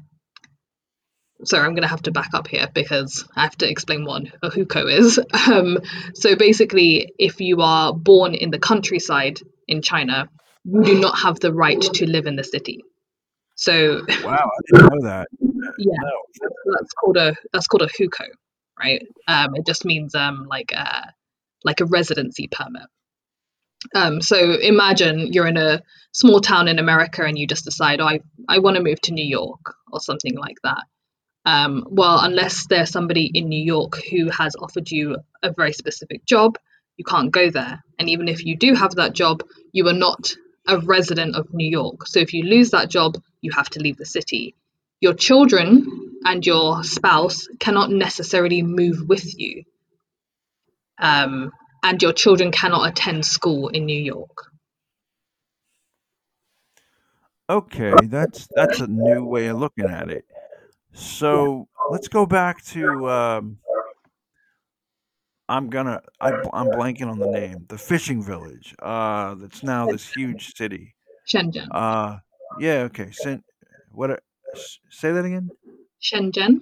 [1.46, 4.24] sorry, I'm going to have to back up here because I have to explain what
[4.42, 5.20] a hukou is.
[5.48, 5.78] Um,
[6.16, 10.28] so basically, if you are born in the countryside in China,
[10.64, 12.84] you do not have the right to live in the city.
[13.56, 17.88] So wow i didn't know that yeah, no that's, that's called a that's called a
[17.88, 18.28] hukou,
[18.78, 19.06] right?
[19.28, 21.14] Um, it just means um, like a
[21.64, 22.88] like a residency permit.
[23.94, 25.82] Um, so imagine you're in a
[26.12, 29.14] small town in America and you just decide, oh, I, I want to move to
[29.14, 30.84] New York or something like that.
[31.46, 36.26] Um, well, unless there's somebody in New York who has offered you a very specific
[36.26, 36.58] job,
[36.98, 37.84] you can't go there.
[38.00, 40.34] And even if you do have that job, you are not
[40.68, 42.08] a resident of New York.
[42.08, 44.56] So if you lose that job, you have to leave the city.
[45.02, 49.64] Your children and your spouse cannot necessarily move with you.
[50.98, 51.52] Um,
[51.84, 54.48] and your children cannot attend school in New York.
[57.50, 60.26] okay that's that's a new way of looking at it
[60.96, 63.58] so let's go back to um,
[65.48, 67.66] I'm gonna I, I'm blanking on the name.
[67.68, 68.74] The fishing village.
[68.82, 70.96] Uh, that's now this huge city.
[71.32, 71.68] Shenzhen.
[71.72, 72.18] Uh,
[72.60, 72.84] yeah.
[72.84, 73.12] Okay.
[73.12, 73.44] Sin,
[73.92, 74.22] what?
[74.90, 75.50] Say that again.
[76.02, 76.62] Shenzhen?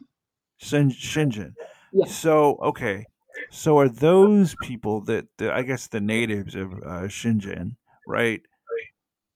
[0.59, 1.53] Sin, Shenzhen.
[1.93, 2.05] Yeah.
[2.07, 3.05] So okay.
[3.49, 7.75] So are those people that the, I guess the natives of uh, Shenzhen,
[8.07, 8.41] right?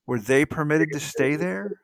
[0.06, 1.80] Were they permitted to stay there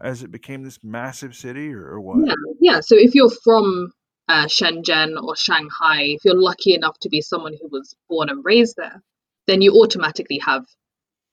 [0.00, 2.18] as it became this massive city, or, or what?
[2.26, 2.80] Yeah, yeah.
[2.80, 3.92] So if you're from
[4.28, 8.44] uh, Shenzhen or Shanghai, if you're lucky enough to be someone who was born and
[8.44, 9.02] raised there,
[9.46, 10.66] then you automatically have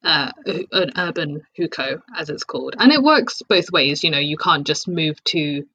[0.04, 4.04] uh, an urban hukou, as it's called, and it works both ways.
[4.04, 5.66] You know, you can't just move to,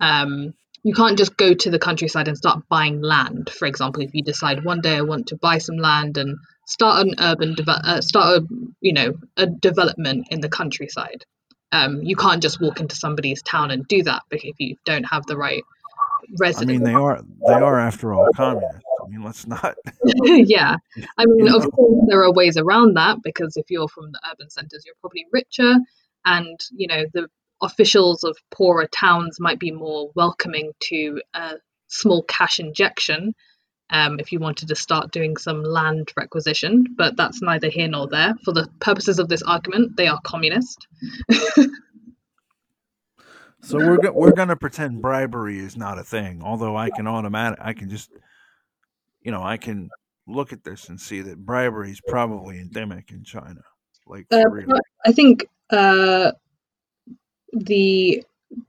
[0.00, 3.50] um, you can't just go to the countryside and start buying land.
[3.50, 7.06] For example, if you decide one day I want to buy some land and start
[7.06, 8.46] an urban, uh, start a,
[8.80, 11.24] you know, a development in the countryside.
[11.72, 15.04] Um, you can't just walk into somebody's town and do that because if you don't
[15.04, 15.64] have the right
[16.40, 18.80] I mean, they are they are after all communists.
[19.02, 19.76] I mean, let's not.
[20.24, 20.76] yeah,
[21.18, 24.48] I mean, of course, there are ways around that because if you're from the urban
[24.50, 25.76] centers, you're probably richer,
[26.24, 27.28] and you know the
[27.62, 31.54] officials of poorer towns might be more welcoming to a
[31.88, 33.34] small cash injection
[33.94, 36.84] um, if you wanted to start doing some land requisition.
[36.96, 38.34] But that's neither here nor there.
[38.44, 40.86] For the purposes of this argument, they are communist.
[43.64, 46.42] So we're go- we're gonna pretend bribery is not a thing.
[46.44, 48.10] Although I can automatic, I can just,
[49.22, 49.88] you know, I can
[50.26, 53.62] look at this and see that bribery is probably endemic in China.
[54.06, 54.44] Like Uh.
[55.06, 56.32] I think uh,
[57.54, 58.22] the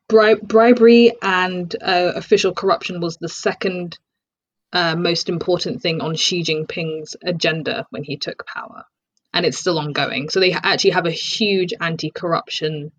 [0.07, 3.99] bri- bribery and uh, official corruption was the second
[4.75, 8.83] uh, most important thing on Xi Jinping's agenda when he took power,
[9.33, 10.29] and it's still ongoing.
[10.29, 12.91] So they actually have a huge anti-corruption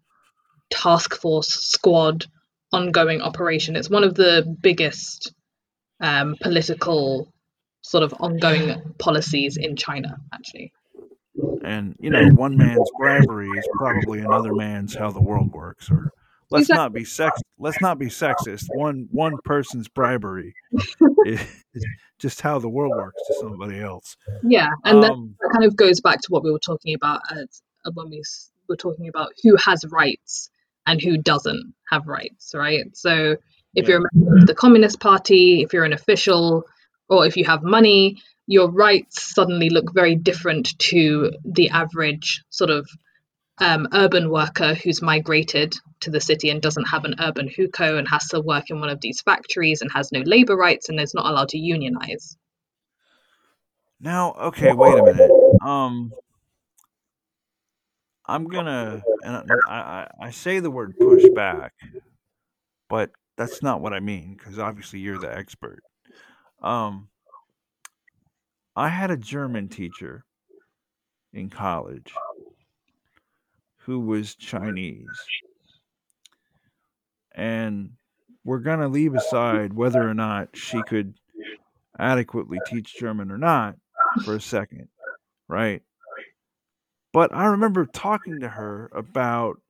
[0.71, 2.25] task force squad
[2.73, 3.77] ongoing operation.
[3.77, 5.35] It's one of the biggest
[6.01, 7.33] um, political
[7.83, 10.73] sort of ongoing policies in China, actually.
[11.63, 15.91] And you know, one man's bribery is probably another man's how the world works.
[15.91, 16.11] Or
[16.51, 17.43] let's not be sex.
[17.59, 18.65] Let's not be sexist.
[18.73, 20.55] One one person's bribery
[21.25, 21.41] is
[22.19, 24.17] just how the world works to somebody else.
[24.43, 27.21] Yeah, and that Um, that kind of goes back to what we were talking about
[27.31, 28.23] as uh, when we
[28.69, 30.51] were talking about who has rights
[30.87, 32.85] and who doesn't have rights, right?
[32.97, 33.37] So
[33.75, 33.89] if Yeah.
[33.89, 36.65] you're a member of the Communist Party, if you're an official,
[37.09, 42.71] or if you have money, your rights suddenly look very different to the average sort
[42.71, 42.89] of
[43.59, 48.09] um, urban worker who's migrated to the city and doesn't have an urban hukou and
[48.09, 51.15] has to work in one of these factories and has no labor rights and is
[51.15, 52.37] not allowed to unionize.
[54.01, 55.31] now, okay, wait a minute.
[55.63, 56.13] Um,
[58.27, 61.73] I'm gonna, and I, I, I say the word push back,
[62.89, 65.83] but that's not what I mean because obviously you're the expert.
[66.61, 67.09] Um,
[68.75, 70.25] I had a German teacher
[71.33, 72.13] in college
[73.87, 75.33] who was Chinese,
[77.33, 77.97] and
[78.45, 81.15] we're gonna leave aside whether or not she could
[81.99, 83.77] adequately teach German or not
[84.19, 84.89] for a second,
[85.49, 85.83] right?
[87.13, 89.61] But I remember talking to her about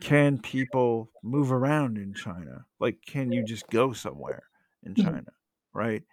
[0.00, 2.66] can people move around in China?
[2.78, 4.44] Like, can you just go somewhere
[4.82, 5.20] in Mhm.
[5.20, 5.32] China,
[5.72, 6.04] right?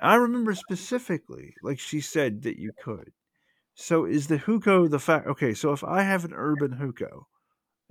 [0.00, 3.12] I remember specifically, like she said that you could.
[3.80, 5.28] So is the hukou the fact?
[5.28, 7.26] Okay, so if I have an urban hukou,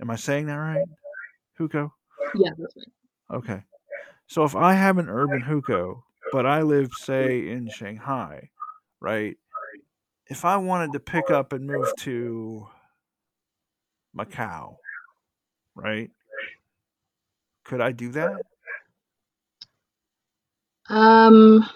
[0.02, 0.84] am I saying that right?
[1.58, 1.90] Hukou.
[2.34, 3.38] Yeah, that's right.
[3.38, 3.62] Okay.
[4.26, 8.50] So if I have an urban hukou, but I live, say, in Shanghai,
[9.00, 9.38] right?
[10.26, 12.68] If I wanted to pick up and move to
[14.14, 14.76] Macau,
[15.74, 16.10] right?
[17.64, 18.42] Could I do that?
[20.90, 21.66] Um,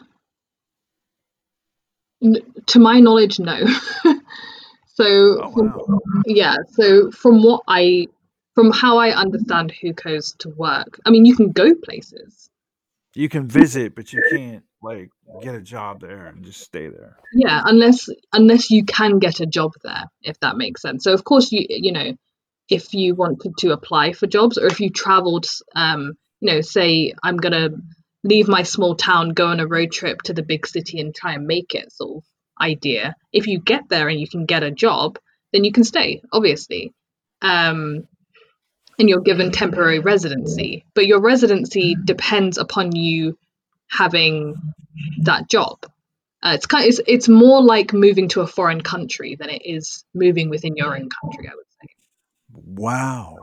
[2.23, 3.67] n- to my knowledge, no.
[4.87, 6.01] so, Oh wow.
[6.27, 8.09] yeah, so from what I,
[8.55, 12.51] from how I understand Hukou's to work, I mean, you can go places.
[13.15, 15.11] You can visit, but you can't like
[15.43, 17.17] get a job there and just stay there.
[17.35, 21.05] Yeah, unless unless you can get a job there, if that makes sense.
[21.05, 22.13] So, of course, you you know,
[22.69, 27.13] if you wanted to apply for jobs, or if you traveled, um, you know, say
[27.23, 27.71] I'm gonna
[28.25, 31.35] leave my small town, go on a road trip to the big city, and try
[31.35, 32.25] and make it, sort of
[32.61, 33.15] idea.
[33.33, 35.19] If you get there and you can get a job,
[35.53, 36.93] then you can stay, obviously.
[37.41, 38.07] Um,
[38.99, 43.37] and you're given temporary residency, but your residency depends upon you
[43.91, 44.55] having
[45.23, 45.79] that job.
[46.43, 50.05] Uh, it's kind it's, it's more like moving to a foreign country than it is
[50.15, 51.95] moving within your own country, I would say.
[52.53, 53.39] Wow.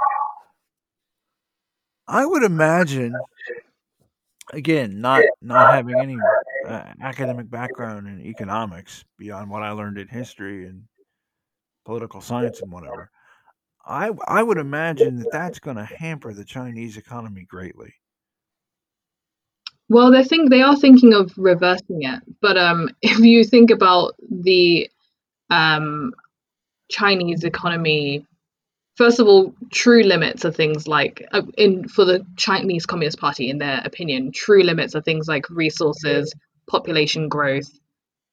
[2.07, 3.13] I would imagine,
[4.53, 6.17] again, not not having any
[6.67, 10.83] uh, academic background in economics beyond what I learned in history and
[11.85, 13.09] political science and whatever.
[13.85, 17.93] I I would imagine that that's going to hamper the Chinese economy greatly.
[19.89, 24.15] Well, they think they are thinking of reversing it, but um, if you think about
[24.29, 24.89] the
[25.49, 26.13] um,
[26.89, 28.25] Chinese economy,
[28.99, 33.49] first of all, true limits are things like uh, in for the Chinese Communist Party,
[33.49, 36.35] in their opinion, true limits are things like resources,
[36.67, 37.71] population growth,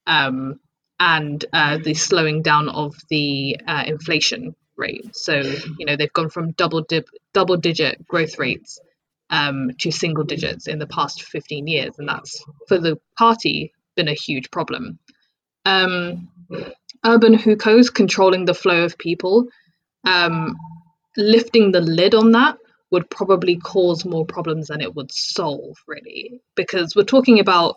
[0.09, 0.59] um,
[0.99, 5.14] and uh, the slowing down of the uh, inflation rate.
[5.14, 5.35] So
[5.79, 8.81] you know they've gone from double dip, double digit growth rates
[9.31, 14.09] um, to single digits in the past 15 years, and that's for the party been
[14.09, 14.99] a huge problem.
[15.64, 16.29] Um,
[17.05, 19.47] urban hukou controlling the flow of people,
[20.07, 20.57] um,
[21.17, 22.57] lifting the lid on that
[22.91, 27.77] would probably cause more problems than it would solve, really, because we're talking about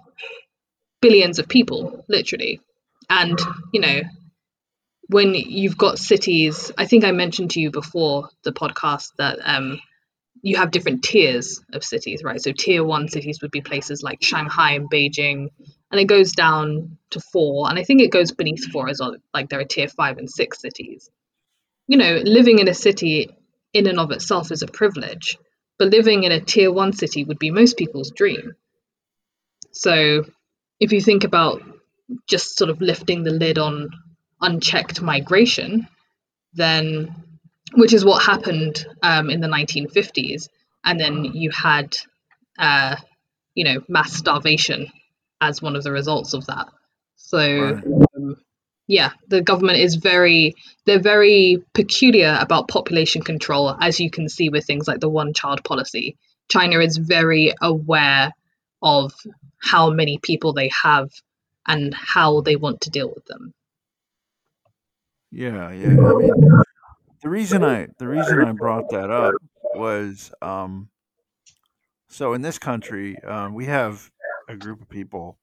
[1.02, 2.62] billions of people, literally,
[3.10, 3.40] and
[3.74, 4.02] you know.
[5.12, 9.82] When you've got cities, I think I mentioned to you before the podcast that um,
[10.42, 12.42] you have different tiers of cities, right?
[12.42, 15.48] So tier one cities would be places like Shanghai and Beijing,
[15.92, 19.16] and it goes down to four, and I think it goes beneath four as well.
[19.34, 21.10] Like there are tier five and six cities.
[21.90, 23.36] You know, living in a city
[23.74, 25.40] in and of itself is a privilege,
[25.80, 28.54] but living in a tier one city would be most people's dream.
[29.72, 30.24] So
[30.80, 31.64] if you think about
[32.28, 33.90] just sort of lifting the lid on
[34.40, 35.88] unchecked migration,
[36.54, 37.16] then
[37.74, 40.48] which is what happened um, in the 1950s,
[40.86, 41.98] and then you had,
[42.60, 42.98] uh,
[43.56, 44.92] you know, mass starvation
[45.42, 46.68] as one of the results of that.
[47.16, 48.09] So, Right.
[48.90, 54.50] Yeah, the government is very they're very peculiar about population control, as you can see
[54.50, 56.18] with things like the one-child policy.
[56.50, 58.34] China is very aware
[58.82, 59.14] of
[59.62, 61.12] how many people they have
[61.68, 63.54] and how they want to deal with them.
[65.32, 65.86] Yeah, yeah.
[65.86, 66.64] I mean,
[67.22, 69.36] the reason I the reason I brought that up
[69.76, 70.90] was um
[72.08, 74.10] so in this country, um, we have
[74.48, 75.38] a group of people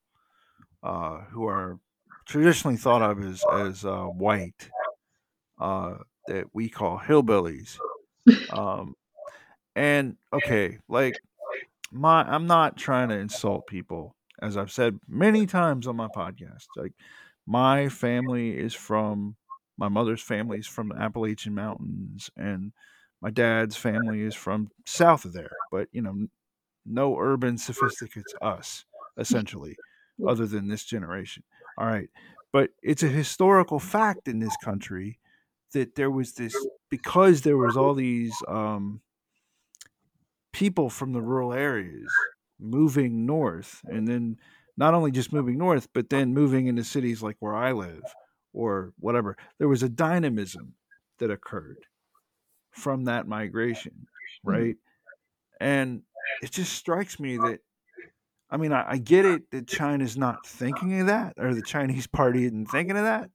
[0.83, 1.79] uh, who are
[2.27, 4.71] traditionally thought of as as uh, white
[5.61, 5.97] uh,
[6.29, 7.79] that we call hillbillies.
[8.51, 8.95] Um,
[9.75, 11.17] and okay, like
[11.93, 16.67] my I'm not trying to insult people, as I've said many times on my podcast.
[16.77, 16.93] Like
[17.47, 19.37] my family is from
[19.79, 22.73] my mother's family is from the Appalachian Mountains, and
[23.21, 25.51] my dad's family is from south of there.
[25.71, 26.27] But you know,
[26.85, 28.85] no urban sophisticates us
[29.19, 29.77] essentially,
[30.29, 31.43] other than this generation.
[31.79, 32.09] All right,
[32.53, 35.19] but it's a historical fact in this country
[35.73, 36.55] that there was this
[36.91, 39.01] because there was all these um,
[40.53, 42.09] people from the rural areas
[42.59, 44.39] moving north and then
[44.79, 48.03] not only just moving north but then moving into cities like where i live
[48.55, 50.75] or whatever there was a dynamism
[51.19, 51.85] that occurred
[52.71, 54.07] from that migration
[54.43, 54.77] right?
[55.61, 56.03] And
[56.43, 57.61] it just strikes me that
[58.51, 62.07] i mean i, I get it that china's not thinking of that or the chinese
[62.07, 63.31] party isn't thinking of that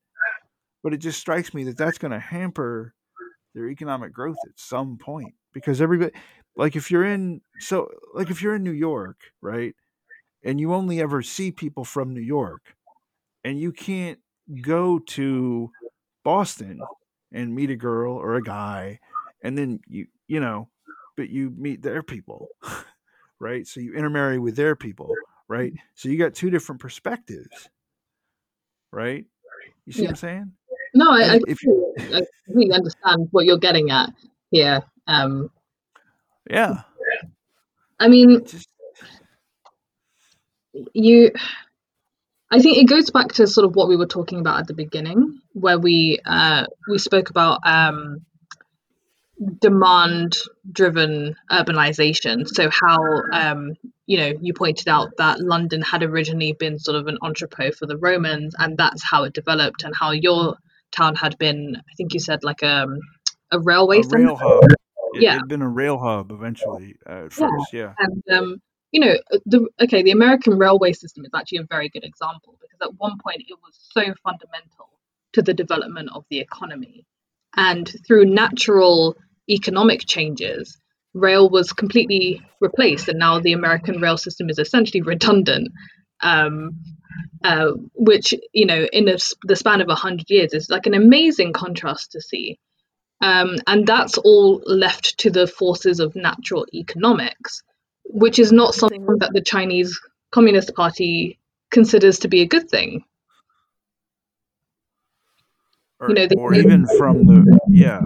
[0.84, 2.94] but it just strikes me that that's going to hamper
[3.54, 6.12] their economic growth at some point because everybody
[6.56, 9.76] like if you're in so like if you're in New York, right?
[10.44, 12.76] And you only ever see people from New York
[13.44, 14.20] and you can't
[14.62, 15.70] go to
[16.24, 16.80] Boston
[17.32, 19.00] and meet a girl or a guy
[19.44, 20.70] and then you you know,
[21.18, 22.48] but you meet their people,
[23.42, 23.68] right?
[23.68, 25.14] So you intermarry with their people,
[25.48, 25.74] right?
[25.96, 27.70] So you got two different perspectives,
[28.92, 29.26] right?
[29.86, 30.10] You see Yeah.
[30.10, 30.52] what I'm saying?
[30.94, 34.10] No, I, I, if you I completely understand what you're getting at
[34.52, 34.84] here.
[35.08, 35.50] Um,
[36.50, 36.82] yeah,
[38.00, 38.70] I mean, just
[40.94, 41.32] you.
[42.54, 44.74] I think it goes back to sort of what we were talking about at the
[44.74, 48.26] beginning, where we uh, we spoke about um,
[49.60, 52.48] demand-driven urbanization.
[52.48, 52.98] So how
[53.32, 53.74] um,
[54.06, 57.86] you know you pointed out that London had originally been sort of an entrepot for
[57.86, 60.58] the Romans, and that's how it developed, and how your
[60.92, 61.76] town had been.
[61.78, 63.00] I think you said like um,
[63.52, 64.26] a railway a center.
[64.26, 64.64] rail hub.
[65.14, 65.34] It Yeah.
[65.34, 67.50] had been a rail hub eventually uh, at Yeah.
[67.50, 67.94] first, yeah.
[67.98, 68.62] And um,
[68.92, 69.16] you know,
[69.46, 73.18] the okay, the American railway system is actually a very good example because at one
[73.24, 74.90] point it was so fundamental
[75.34, 77.06] to the development of the economy,
[77.56, 79.16] and through natural
[79.52, 80.78] economic changes,
[81.14, 85.70] rail was completely replaced, and now the American rail system is essentially redundant.
[86.22, 86.80] Um,
[87.44, 90.86] uh, which you know, in a s the span of a hundred years, is like
[90.86, 92.60] an amazing contrast to see.
[93.22, 97.62] Um, and that's all left to the forces of natural economics,
[98.06, 100.00] which is not something that the Chinese
[100.32, 101.40] Communist Party
[101.70, 103.04] considers to be a good thing.
[106.00, 108.02] Or, You know, the- or even from the yeah,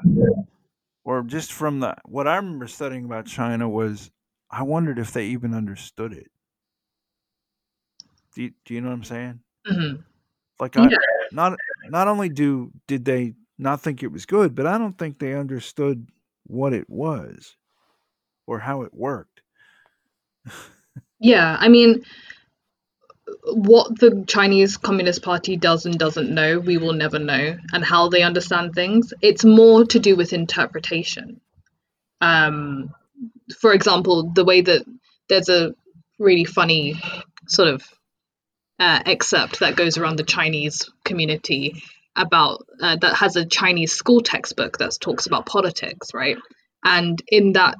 [1.05, 4.11] or just from the what I remember studying about China was
[4.51, 6.29] I wondered if they even understood it.
[8.33, 9.39] Do you, do you know what I'm saying?
[9.67, 10.03] Mhm.
[10.59, 10.97] Like I Yeah.
[11.31, 11.57] not
[11.89, 15.33] not only do did they not think it was good, but I don't think they
[15.33, 16.09] understood
[16.47, 17.55] what it was
[18.47, 19.41] or how it worked.
[21.19, 22.03] Yeah, I mean,
[23.43, 28.09] what the Chinese Communist Party does and doesn't know, we will never know, and how
[28.09, 29.13] they understand things.
[29.21, 31.41] It's more to do with interpretation.
[32.21, 32.93] Um,
[33.59, 34.85] for example, the way that
[35.29, 35.73] there's a
[36.19, 36.95] really funny
[37.47, 37.83] sort of
[38.79, 41.81] uh, excerpt that goes around the Chinese community
[42.15, 46.37] about uh, that has a Chinese school textbook that talks about politics, right?
[46.83, 47.75] And in that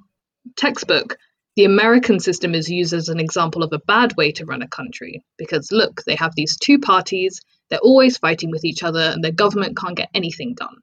[0.55, 1.17] textbook,
[1.56, 4.68] the American system is used as an example of a bad way to run a
[4.68, 9.23] country because look, they have these two parties, they're always fighting with each other, and
[9.23, 10.76] their government can't get anything done.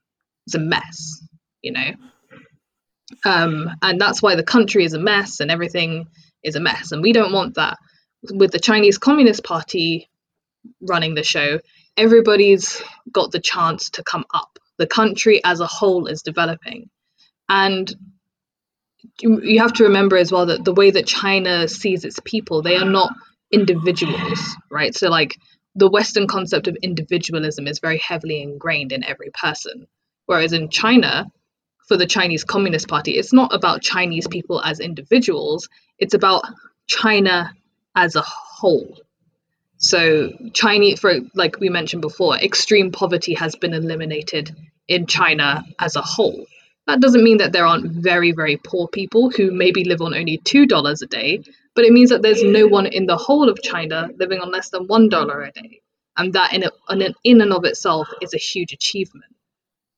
[0.47, 1.21] It's a mess,
[1.61, 1.91] you know?
[3.25, 6.07] Um, and that's why the country is a mess and everything
[6.43, 6.91] is a mess.
[6.91, 7.77] And we don't want that.
[8.31, 10.09] With the Chinese Communist Party
[10.81, 11.59] running the show,
[11.97, 12.81] everybody's
[13.11, 14.57] got the chance to come up.
[14.77, 16.89] The country as a whole is developing.
[17.47, 17.93] And
[19.19, 22.77] you have to remember as well that the way that China sees its people, they
[22.77, 23.13] are not
[23.51, 24.39] individuals,
[24.71, 24.95] right?
[24.95, 25.35] So, like,
[25.75, 29.87] the Western concept of individualism is very heavily ingrained in every person.
[30.25, 31.25] Whereas in China,
[31.87, 35.67] for the Chinese Communist Party, it's not about Chinese people as individuals,
[35.99, 36.43] it's about
[36.87, 37.53] China
[37.95, 38.97] as a whole.
[39.77, 44.55] So, Chinese, for like we mentioned before, extreme poverty has been eliminated
[44.87, 46.45] in China as a whole.
[46.87, 50.39] That doesn't mean that there aren't very, very poor people who maybe live on only
[50.39, 51.41] $2 a day,
[51.75, 54.69] but it means that there's no one in the whole of China living on less
[54.69, 55.81] than $1 a day.
[56.17, 59.33] And that, in, a, in and of itself, is a huge achievement.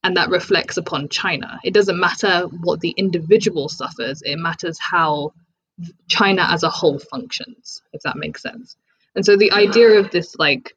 [0.03, 1.59] And that reflects upon China.
[1.63, 5.33] It doesn't matter what the individual suffers, it matters how
[6.07, 8.77] China as a whole functions, if that makes sense.
[9.15, 10.75] And so the idea of this, like,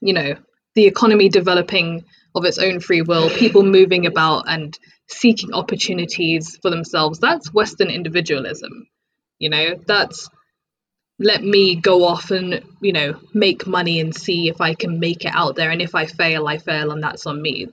[0.00, 0.36] you know,
[0.74, 2.04] the economy developing
[2.36, 7.18] of its own free will, people moving about and seeking opportunities for themselves.
[7.18, 8.86] That's Western individualism.
[9.38, 10.28] You know, that's
[11.18, 15.24] let me go off and, you know, make money and see if I can make
[15.24, 15.70] it out there.
[15.70, 17.68] And if I fail, I fail, and that's on me.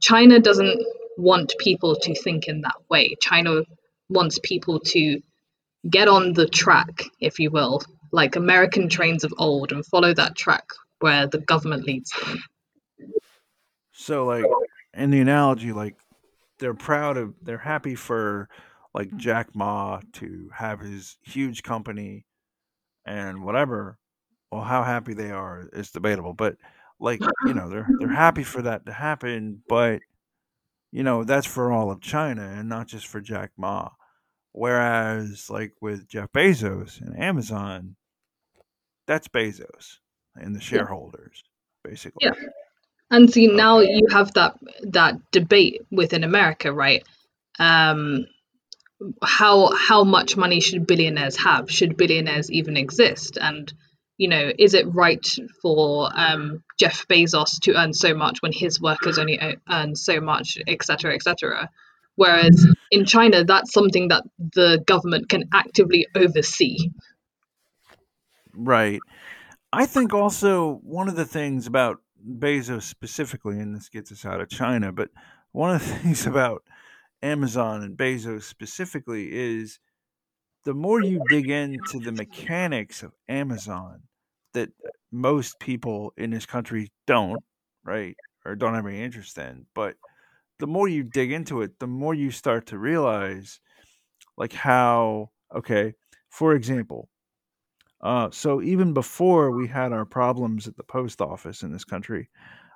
[0.00, 0.84] China doesn't
[1.16, 3.14] want people to think in that way.
[3.20, 3.62] China
[4.08, 5.20] wants people to
[5.88, 10.34] get on the track, if you will, like American trains of old, and follow that
[10.34, 10.64] track
[10.98, 12.42] where the government leads them.
[14.08, 14.46] So like
[14.94, 15.94] in the analogy, like
[16.58, 18.48] they're proud of they're happy for
[18.94, 19.18] like mm-hmm.
[19.18, 22.24] Jack Ma to have his huge company
[23.04, 23.98] and whatever.
[24.50, 26.56] Well, how happy they are is debatable, but
[26.98, 30.00] like you know they're they're happy for that to happen, but
[30.90, 33.90] you know that's for all of China and not just for Jack Ma.
[34.52, 37.96] Whereas like with Jeff Bezos and Amazon,
[39.06, 39.98] that's Bezos
[40.34, 41.44] and the shareholders,
[41.84, 42.24] basically.
[42.24, 42.32] Yeah.
[43.10, 47.02] And see now you have that that debate within America, right?
[47.58, 48.26] Um,
[49.22, 51.70] how how much money should billionaires have?
[51.70, 53.38] Should billionaires even exist?
[53.40, 53.72] And
[54.18, 55.24] you know, is it right
[55.62, 59.40] for um, Jeff Bezos to earn so much when his workers only
[59.70, 61.70] earn so much, etc., etc.?
[62.16, 66.90] Whereas in China, that's something that the government can actively oversee.
[68.52, 68.98] Right.
[69.72, 74.40] I think also one of the things about Bezos specifically, and this gets us out
[74.40, 75.10] of China, but
[75.52, 76.62] one of the things about
[77.22, 79.78] Amazon and Bezos specifically is
[80.64, 84.02] the more you dig into the mechanics of Amazon
[84.54, 84.70] that
[85.10, 87.42] most people in this country don't,
[87.84, 89.94] right, or don't have any interest in, but
[90.58, 93.60] the more you dig into it, the more you start to realize
[94.36, 95.94] like how okay,
[96.28, 97.08] for example,
[98.00, 102.28] uh, so even before we had our problems at the post office in this country,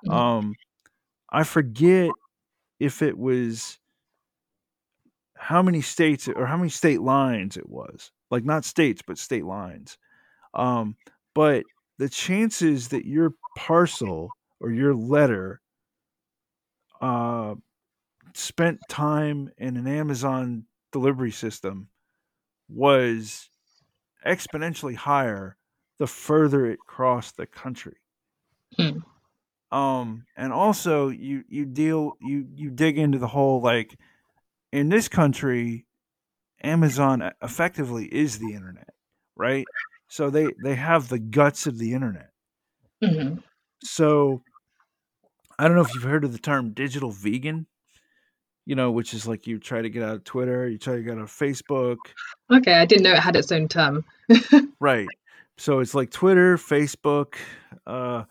[0.05, 0.13] mm-hmm.
[0.13, 0.53] um,
[1.31, 2.11] I forget
[2.79, 3.79] if it was
[5.35, 8.11] how many states or how many state lines it was.
[8.31, 9.97] Like not states, but state lines.
[10.53, 10.95] Um,
[11.35, 11.63] but
[11.97, 14.29] the chances that your parcel
[14.59, 15.61] or your letter
[17.01, 17.55] uh,
[18.33, 21.89] spent time in an Amazon delivery system
[22.69, 23.49] was
[24.25, 25.57] exponentially higher
[25.99, 27.97] the further it crossed the country.
[28.77, 28.99] Hmm.
[29.71, 33.97] Um, and also you you deal you you dig into the whole like
[34.71, 35.85] in this country,
[36.63, 38.89] Amazon effectively is the internet,
[39.35, 39.65] right?
[40.07, 42.29] So they they have the guts of the internet.
[43.03, 43.39] Mm-hmm.
[43.83, 44.41] So
[45.57, 47.67] I don't know if you've heard of the term digital vegan
[48.65, 51.03] you know, which is like you try to get out of Twitter, you try to
[51.03, 51.97] get out of Facebook.
[52.51, 54.05] Okay, I didn't know it had its own term.
[54.79, 55.07] right.
[55.57, 57.35] So it's like Twitter, Facebook,
[57.85, 58.23] uh,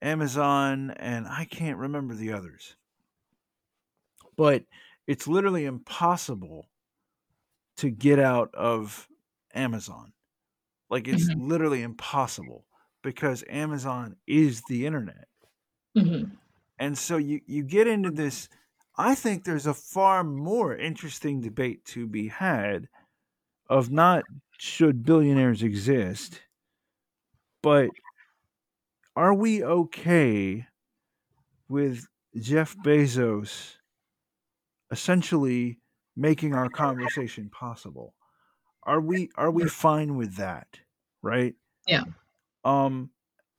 [0.00, 2.76] Amazon, and I can't remember the others.
[4.36, 4.64] But
[5.06, 6.68] it's literally impossible
[7.78, 9.08] to get out of
[9.54, 10.12] Amazon.
[10.90, 11.48] Like it's mm-hmm.
[11.48, 12.64] literally impossible
[13.02, 15.26] because Amazon is the internet.
[15.96, 16.34] Mm-hmm.
[16.78, 18.48] And so you you get into this
[18.96, 22.88] I think there's a far more interesting debate to be had
[23.68, 24.24] of not
[24.58, 26.42] should billionaires exist,
[27.62, 27.90] but
[29.16, 30.66] are we okay
[31.68, 32.06] with
[32.36, 33.76] Jeff Bezos
[34.90, 35.78] essentially
[36.16, 38.14] making our conversation possible?
[38.84, 40.80] Are we are we fine with that?
[41.22, 41.54] Right?
[41.86, 42.04] Yeah.
[42.64, 43.10] Um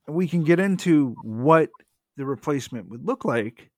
[0.08, 1.70] we can get into what
[2.16, 3.70] the replacement would look like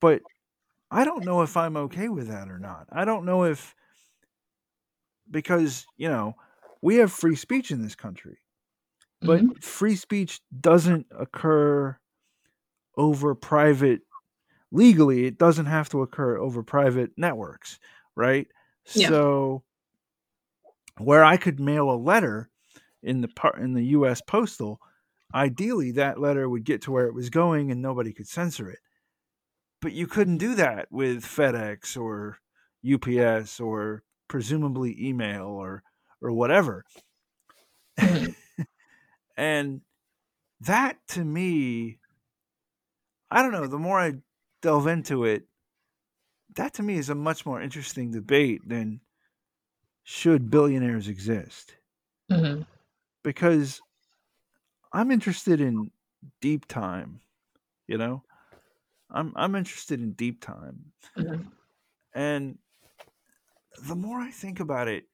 [0.00, 0.22] but
[0.90, 2.86] I don't know if I'm okay with that or not.
[2.90, 3.74] I don't know if
[5.30, 6.34] because, you know,
[6.80, 8.38] we have free speech in this country.
[9.20, 9.58] But mm-hmm.
[9.60, 11.98] free speech doesn't occur
[12.96, 14.00] over private
[14.70, 17.78] legally it doesn't have to occur over private networks,
[18.14, 18.46] right?
[18.92, 19.08] Yeah.
[19.08, 19.62] So
[20.98, 22.50] where I could mail a letter
[23.02, 24.80] in the part in the US postal
[25.34, 28.78] ideally that letter would get to where it was going and nobody could censor it.
[29.82, 32.38] But you couldn't do that with FedEx or
[32.82, 35.82] UPS or presumably email or
[36.20, 36.84] or whatever.
[38.00, 38.34] Mhm.
[39.36, 39.82] and
[40.60, 41.98] that to me
[43.30, 44.14] I don't know, the more I
[44.62, 45.48] delve into it,
[46.56, 49.00] that to me is a much more interesting debate than
[50.04, 51.76] should billionaires exist
[52.30, 52.66] Mhm.
[53.24, 53.80] because
[54.92, 55.90] I'm interested in
[56.40, 57.20] deep time,
[57.88, 58.24] you know?
[59.10, 60.92] I'm I'm interested in deep time.
[61.16, 61.50] Mhm.
[62.14, 62.58] And
[63.86, 65.04] the more I think about it,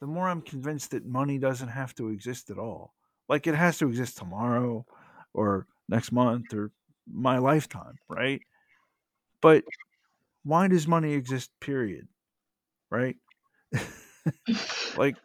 [0.00, 2.94] the more I'm convinced that money doesn't have to exist at all.
[3.28, 4.84] Like it has to exist tomorrow
[5.32, 6.72] or next month or
[7.06, 8.40] my lifetime, right?
[9.40, 9.64] But
[10.44, 12.08] why does money exist, period?
[12.90, 13.16] Right?
[14.96, 15.16] like,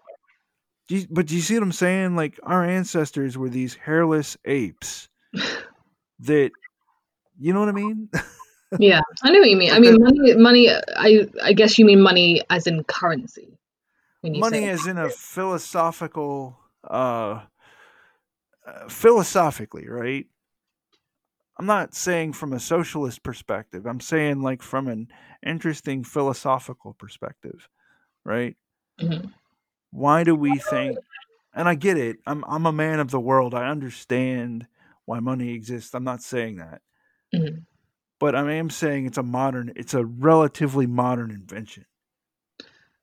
[0.87, 2.15] do you, but do you see what I'm saying?
[2.15, 5.09] Like, our ancestors were these hairless apes
[6.19, 6.51] that,
[7.39, 8.09] you know what I mean?
[8.77, 9.71] Yeah, I know what you mean.
[9.71, 10.35] I mean, money.
[10.35, 10.69] Money.
[10.69, 13.57] I I guess you mean money as in currency.
[14.21, 17.41] Money is in a philosophical uh,
[18.65, 20.25] uh philosophically right
[21.57, 25.07] i'm not saying from a socialist perspective i'm saying like from an
[25.45, 27.69] interesting philosophical perspective
[28.23, 28.57] right
[28.99, 29.31] Mhm.
[29.91, 30.97] why do we think
[31.53, 34.67] and i get it i'm i'm a man of the world i understand
[35.05, 36.81] why money exists i'm not saying that
[37.33, 37.65] Mhm.
[38.19, 41.85] but i am saying it's a modern it's a relatively modern invention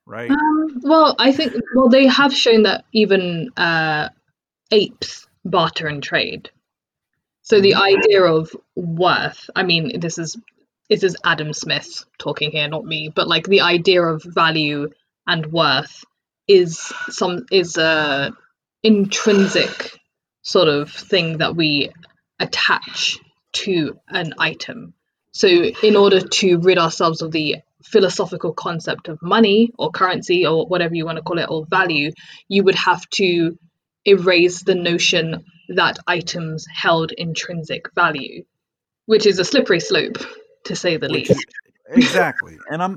[0.07, 4.09] right Um, well, I think well they have shown that even uh,
[4.71, 6.51] apes barter and trade.
[7.43, 7.83] So the Mhm.
[7.97, 9.51] idea of worth.
[9.57, 10.37] I mean, this is
[10.89, 13.09] this is Adam Smith talking here, not me.
[13.09, 14.91] But like the idea of value
[15.27, 16.05] and worth
[16.49, 16.79] is
[17.09, 18.33] some is a
[18.83, 19.99] intrinsic
[20.43, 21.91] sort of thing that we
[22.41, 23.19] attach
[23.53, 24.95] to an item.
[25.33, 30.67] So in order to rid ourselves of the philosophical concept of money or currency or
[30.67, 32.11] whatever you want to call it or value,
[32.49, 33.59] you would have to
[34.05, 38.45] erase the notion that items held intrinsic value,
[39.07, 40.19] which is a slippery slope
[40.65, 41.47] to say the which least.
[41.89, 42.97] exactly and i'm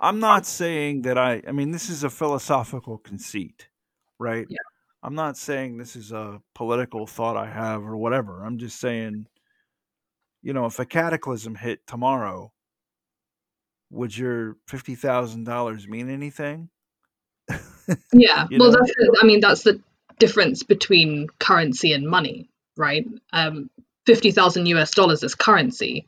[0.00, 3.68] i'm um, not saying that i i mean this is a philosophical conceit
[4.18, 4.58] right Yeah.
[5.02, 9.26] i'm not saying this is a political thought i have or whatever i'm just saying
[10.44, 12.52] you know if a cataclysm hit tomorrow
[13.90, 16.68] would your $50000 mean anything
[18.12, 18.78] Yeah, well, know?
[18.78, 19.80] that's the, I mean that's the
[20.18, 23.04] difference between currency and money, right?
[23.32, 23.68] Um,
[24.06, 26.06] fifty thousand US dollars is currency,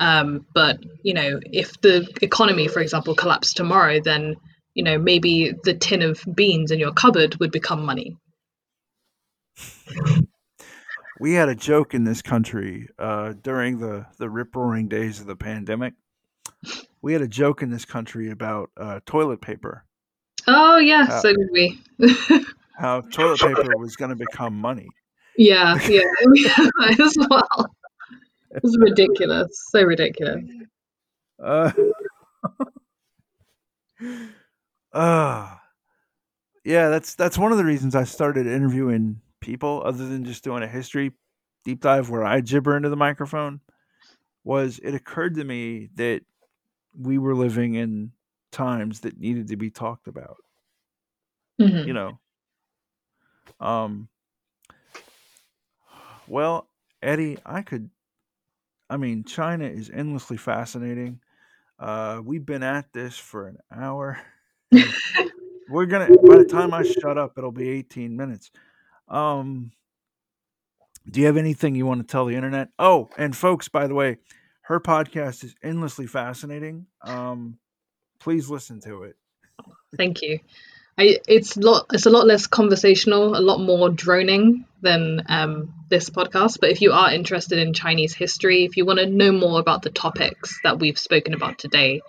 [0.00, 4.34] um, but you know if the economy, for example, collapsed tomorrow, then
[4.74, 8.16] you know maybe the tin of beans in your cupboard would become money.
[11.22, 15.26] We had a joke in this country uh, during the the rip roaring days of
[15.26, 15.94] the pandemic
[17.00, 19.84] we had a joke in this country about uh, toilet paper
[20.48, 21.80] Oh yeah, Uh, so did we.
[22.76, 24.88] how toilet paper was going to become money
[25.36, 26.02] yeah, yeah,
[27.00, 27.66] as well.
[28.50, 30.44] It's ridiculous, so ridiculous.
[31.42, 31.72] Uh,
[34.92, 35.54] uh,
[36.64, 40.62] yeah, that's that's one of the reasons I started interviewing people other than just doing
[40.62, 41.12] a history
[41.64, 43.60] deep dive where I gibber into the microphone
[44.44, 46.22] was it occurred to me that
[46.98, 48.12] we were living in
[48.50, 50.38] times that needed to be talked about,
[51.60, 51.86] Mhm.
[51.86, 52.18] you know.
[53.60, 54.08] Um
[56.26, 56.68] well,
[57.02, 57.90] Edi, I could
[58.88, 61.20] I mean, China is endlessly fascinating.
[61.78, 64.20] Uh, we've been at this for an hour.
[65.70, 66.08] We're gonna.
[66.22, 68.50] By the time I shut up, it'll be 18 minutes.
[69.08, 69.72] Um,
[71.10, 72.68] do you have anything you want to tell the internet?
[72.78, 74.18] Oh, and folks, by the way,
[74.62, 76.86] her podcast is endlessly fascinating.
[77.02, 77.58] Um,
[78.20, 79.16] please listen to it.
[79.96, 80.38] Thank you.
[80.98, 86.10] I, it's lot it's a lot less conversational, a lot more droning than um, this
[86.10, 86.58] podcast.
[86.60, 89.82] But if you are interested in Chinese history, if you want to know more about
[89.82, 92.02] the topics that we've spoken about today,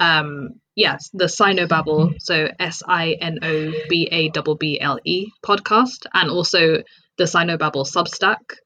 [0.00, 5.30] um, yes, the Sinobabble, so S I N O B A B B L E
[5.44, 6.82] podcast, and also
[7.18, 8.56] the Sinobabble Substack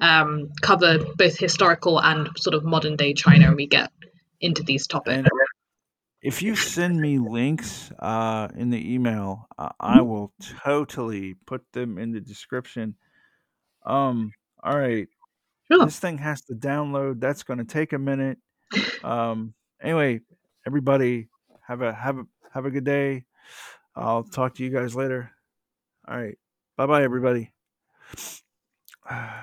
[0.00, 3.90] um, cover both historical and sort of modern day China, and we get
[4.40, 5.18] into these topics.
[5.18, 5.28] And
[6.22, 10.32] if you send me links uh, in the email, uh, I will
[10.64, 12.94] totally put them in the description.
[13.84, 14.32] Um,
[14.62, 15.08] all right.
[15.70, 15.84] Sure.
[15.84, 17.20] This thing has to download.
[17.20, 18.38] That's going to take a minute.
[19.02, 20.20] Um, anyway,
[20.66, 21.28] everybody
[21.70, 23.26] have a have a have a good day.
[23.94, 25.30] I'll talk to you guys later.
[26.08, 26.36] All right.
[26.76, 27.52] Bye bye everybody.